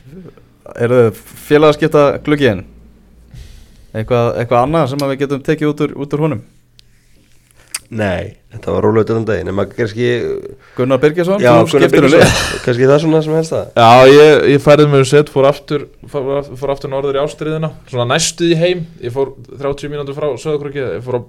[0.87, 2.65] Eru þið félagaskipta gluggiðin?
[3.97, 6.45] Eitthvað, eitthvað annað sem að við getum tekið út úr, út úr honum?
[7.87, 10.07] Nei, þetta var rólega utan daginn En maður kannski
[10.75, 12.25] Gunnar Birgesson, Já, þú skiptir um lið
[12.65, 15.85] Kannski það svona sem helst það Já, ég, ég færði mig um set, fór aftur,
[16.11, 20.19] fór, aftur- fór aftur norður í ástriðina Svona næstuð í heim, ég fór 30 mínútur
[20.19, 21.23] frá Söðukröki, ég fór á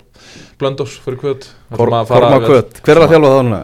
[0.57, 1.45] Blöndós, fór í kvöt
[1.77, 3.61] Kor, Korma Kvöt, hver er að þjálfa það núna?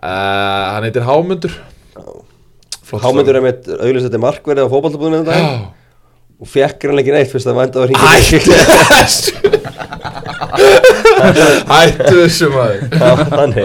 [0.00, 1.60] Uh, hann heitir Hámundur
[2.94, 5.48] Flott Hámyndur er með auðvitað þetta markverðið á fótballtabúðinu þetta Já.
[6.34, 8.02] Og fekk hann ekki neitt fyrst að vænta að hringa
[10.54, 12.80] Hættu þessu maður.
[13.34, 13.64] Þannig.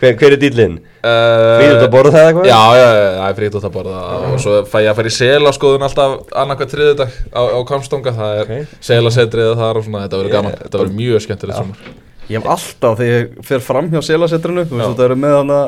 [0.00, 0.78] Hver, hver er?
[1.04, 2.46] Uh, Fyrir þetta að borða það eitthvað?
[2.48, 3.98] Já, já, já, það er út að borða
[4.30, 8.30] og svo fæ ég að fara í selaskoðun alltaf annarkvæð þriðudag á, á Kamstonga það
[8.30, 8.48] er Ok.
[8.54, 8.80] okay.
[8.88, 11.92] selasetrið þar og svona, þetta verður gaman, þetta verður mjög skemmtilegt sumar.
[12.24, 15.52] Ég hef alltaf þegar ég fer fram hjá selasetrinu Þú veist þetta eru með hann
[15.58, 15.66] að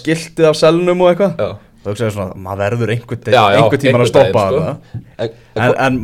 [0.00, 1.52] skiltið af selnum og eitthvað Já,
[1.84, 5.00] Það hugsaði svona, maður verður einhver, Já, já, einhver tímar að stoppa það sko.
[5.20, 5.98] En, en, en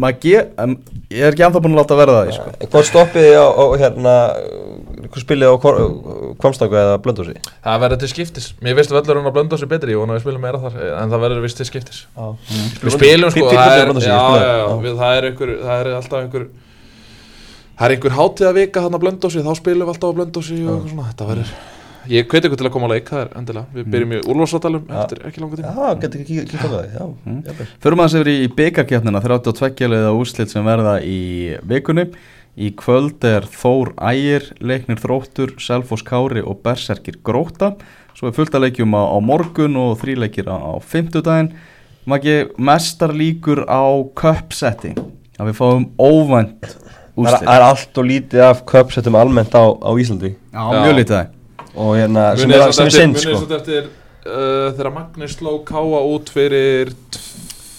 [0.60, 0.74] en,
[1.08, 2.52] ég er ekki anþá búin að láta verða það í, sko.
[2.74, 4.12] hvort stoppið þið á, á hérna
[5.10, 5.56] Hvað spilið á
[6.42, 7.34] Kvamstangu eða Blöndósi?
[7.64, 10.26] það verður til skiptis Mér finnst völlurinn að blönda sér betri, ég vona að við
[10.26, 12.28] spilum meira þar en það verður vist til skiptis Já
[12.84, 14.44] Við spilum sko, það er, Blönduósi, já, ég spilaði.
[14.44, 16.48] já, já, við, það er einhver, það er alltaf einhver
[17.80, 20.90] Það er einhver hátíðavika hann að blöndósi, þá spilum við alltaf á blöndósi og eitthvað
[20.92, 21.54] svona, þetta verður
[22.08, 23.66] Ég hveti ykkur til að koma að leik, það er endilega.
[23.74, 24.20] Við byrjum í
[24.88, 25.00] Já.
[25.02, 27.06] eftir ekki langa tíma Já, getur ekki kíkja á það Já,
[27.50, 27.66] jafnvel.
[27.84, 31.18] Förum aðeins yfir í byggarkjöfnina 32 liða úrslit sem verða í
[31.68, 32.06] vikunni.
[32.60, 37.76] Í kvöld er Þór Ægir, Leiknir Þróttur, Selfoss Kári og Berserkir Gróta
[38.18, 41.52] Svo er fullt að leikjum á, á morgun og þríleikir á, á fimmtudaginn.
[42.10, 43.80] Maki mestar líkur á
[44.18, 44.90] köpsetti
[45.38, 46.74] að við fáum óvænt er-
[47.16, 47.46] úrslit.
[47.46, 50.34] það er allt og lítið af köpsettum almennt á, á Íslandi?
[50.52, 50.80] Já, Já.
[50.84, 51.28] mjög lítið það
[51.74, 53.36] Og hérna, sem er, er synd munið sko.
[53.44, 56.92] samt eftir uh, þegar Magni sló Káa út fyrir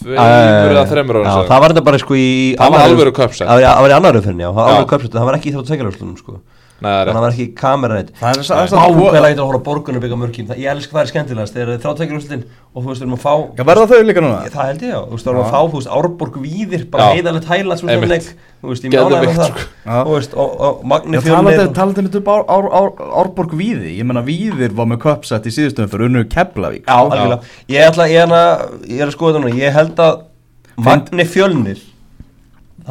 [0.02, 2.96] tveimur eða þreimur ára það var þetta bara sko í Það var.
[3.36, 5.72] Já, já, það var í annar umferðin, já, það var alveg köpsett ekki í þrjótt
[5.72, 6.40] tvekjarúslunum sko.
[6.40, 10.18] er Þannig að það var ekki í kamera neitt Það er að horfa borgunum byggja
[10.18, 10.48] mörkin.
[10.58, 11.54] Ég elsk það er skemmtilegast.
[11.54, 14.40] Þegar þrjótt tvekjarúslun og þú veist, við erum að fá Já, verða þau líka núna?
[14.50, 17.10] Það held ég já, þú veist, það erum að fá, þú veist, Árborg víðir Bara
[17.12, 18.10] heiðalegt hæla, svo Einmitt.
[18.16, 18.32] leik.
[18.62, 19.52] Þú veist, ég Geðveikt, með það.
[19.52, 19.68] sko.
[19.92, 23.94] Þú veist, og, og Magni og- talandi þetta upp Ár- Ár- Ár- Árborg Víði.
[24.00, 26.86] Ég menna Víðir var með köpsett í síðustöðum fyrir unnu Keflavík.
[27.70, 29.60] Ég ætla, ég er að, ég er að skoða þetta núna.
[29.62, 30.22] Ég held að
[30.82, 31.82] Magni Fjölnir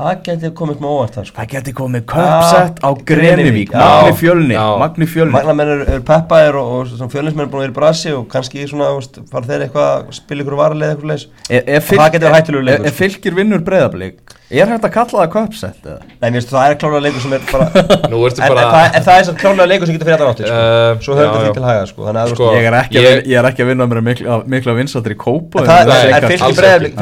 [0.01, 1.37] Það geti komið með óvart það, sko.
[1.41, 3.73] Það geti komið köpsett á Grenivík.
[3.77, 4.57] Magni Fjölni.
[4.81, 5.35] Magni Fjölni.
[5.37, 8.27] Magnamenn eru er peppaðir og, og svona fjölinsmenn er búin að vera í brasi og
[8.33, 8.91] kannski svona,
[9.33, 12.69] fara þeir eitthvað að spila ykkur varlega eitthvað leis E- ef Það getur verið hættulegur
[12.71, 16.01] leikur, Ef fylgir vinnur breyðablík Er hægt að kalla það köpsett eða?
[16.11, 18.65] Nei, mér finnst það er klálega leikur sem er bara En, Nú ertu en, bara
[18.73, 20.57] það, en það er samt klálega leikur sem getur fyrir þetta átti sko.
[20.59, 22.01] Eh, Svo höfum við því til haga sko.
[22.09, 24.01] Þannig að Sko, sko, Ég er ekki, að ég- ég er ekki að vinna mér
[24.09, 26.27] mikla, mikla vinsaldir í kópa En það, en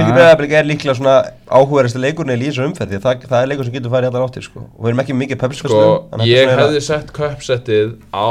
[0.05, 0.17] Nei.
[0.19, 1.17] breiðablík er líklega svona
[1.49, 4.45] áhugaðurstu leikurinn í þessar umferði það, það er leikur sem getur farið í allar áttir
[4.45, 4.61] sko.
[4.69, 8.29] og við erum ekki mikið Sko, pepsilsfestum ég hefði sett köpsettið á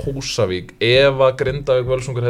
[0.00, 2.24] Húsavík ef að Grindavík Völsungur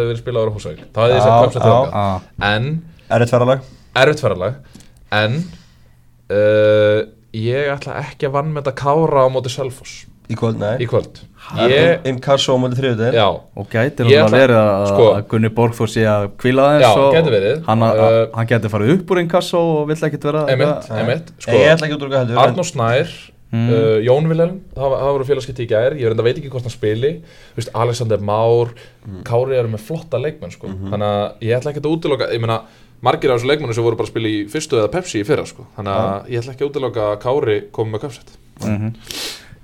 [6.30, 7.04] uh,
[7.34, 10.04] ég ætla ekki að vann með þetta kára á móti Selfoss.
[10.24, 10.78] Í kvöld, nei.
[10.80, 11.18] Í kvöld.
[11.58, 13.26] Ég, ég, Inkasso á móti þriðudegin já,
[13.60, 16.86] Og gæti Ég náttúrulega ætla- verið að, sko- að Gunni Borgþór sé að kvíla aðeins
[16.86, 17.58] Já, gæti verið.
[17.66, 21.28] Hann, að, Uh, hann gæti farið upp úr inkasso og vill ekkit vera emitt, emitt
[21.44, 23.12] Sko, ég ætla ekki út úr hvað heldur Arnó Snær
[23.54, 23.68] Mm.
[23.70, 25.94] uh, Jón Vilhelm, það, það voru félagskipti í gær.
[25.94, 27.10] Ég veit ekki hvort hann spili.
[27.54, 28.72] Þú veist, Alexander Már,
[29.22, 30.66] Kári eru með flotta leikmenn sko.
[30.90, 32.62] þannig að ég ætla ekki að útiloka ég meina,
[33.04, 35.46] margir af þessu leikmennu sem voru bara að spila í fyrstu eða Pepsi í fyrra
[35.48, 35.68] sko.
[35.78, 38.36] þannig að ég ætla ekki að útiloka að Kári komi með köpsett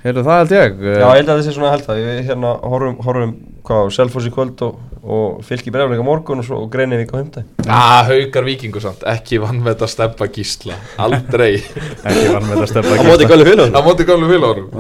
[0.00, 1.98] Heyrðu það held ég Já, ég held að þessi svona held það.
[2.06, 3.32] Við hérna horfum, horfum
[3.68, 7.98] hvað, Selfoss í kvöld og, og fylki breyfleika morgun og svo Greinivík á heimtæg ah,
[8.08, 10.78] Haukar vikingur samt, ekki vann með þetta steppa gísla.
[11.04, 11.50] Aldrei.
[11.60, 12.96] Ekki var með þetta stefna
[13.44, 14.72] fylgum á móti gamlu félagunum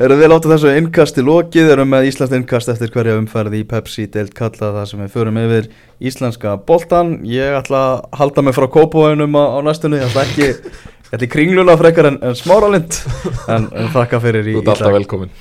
[0.00, 4.06] Erum við látið þessu innkasti lokið, erum með Íslands innkast eftir hverja umferð í Pepsi
[4.08, 5.68] deilt kalla það sem við förum yfir
[6.00, 7.18] íslenska boltan.
[7.28, 11.28] Ég ætla að halda mig frá kópavöginum á, á næstunni, ég ætla ekki, ég ætla
[11.28, 12.96] í kringluna frekar en, en smáralind,
[13.52, 15.36] en, en þakka fyrir í Þú ert alltaf velkomin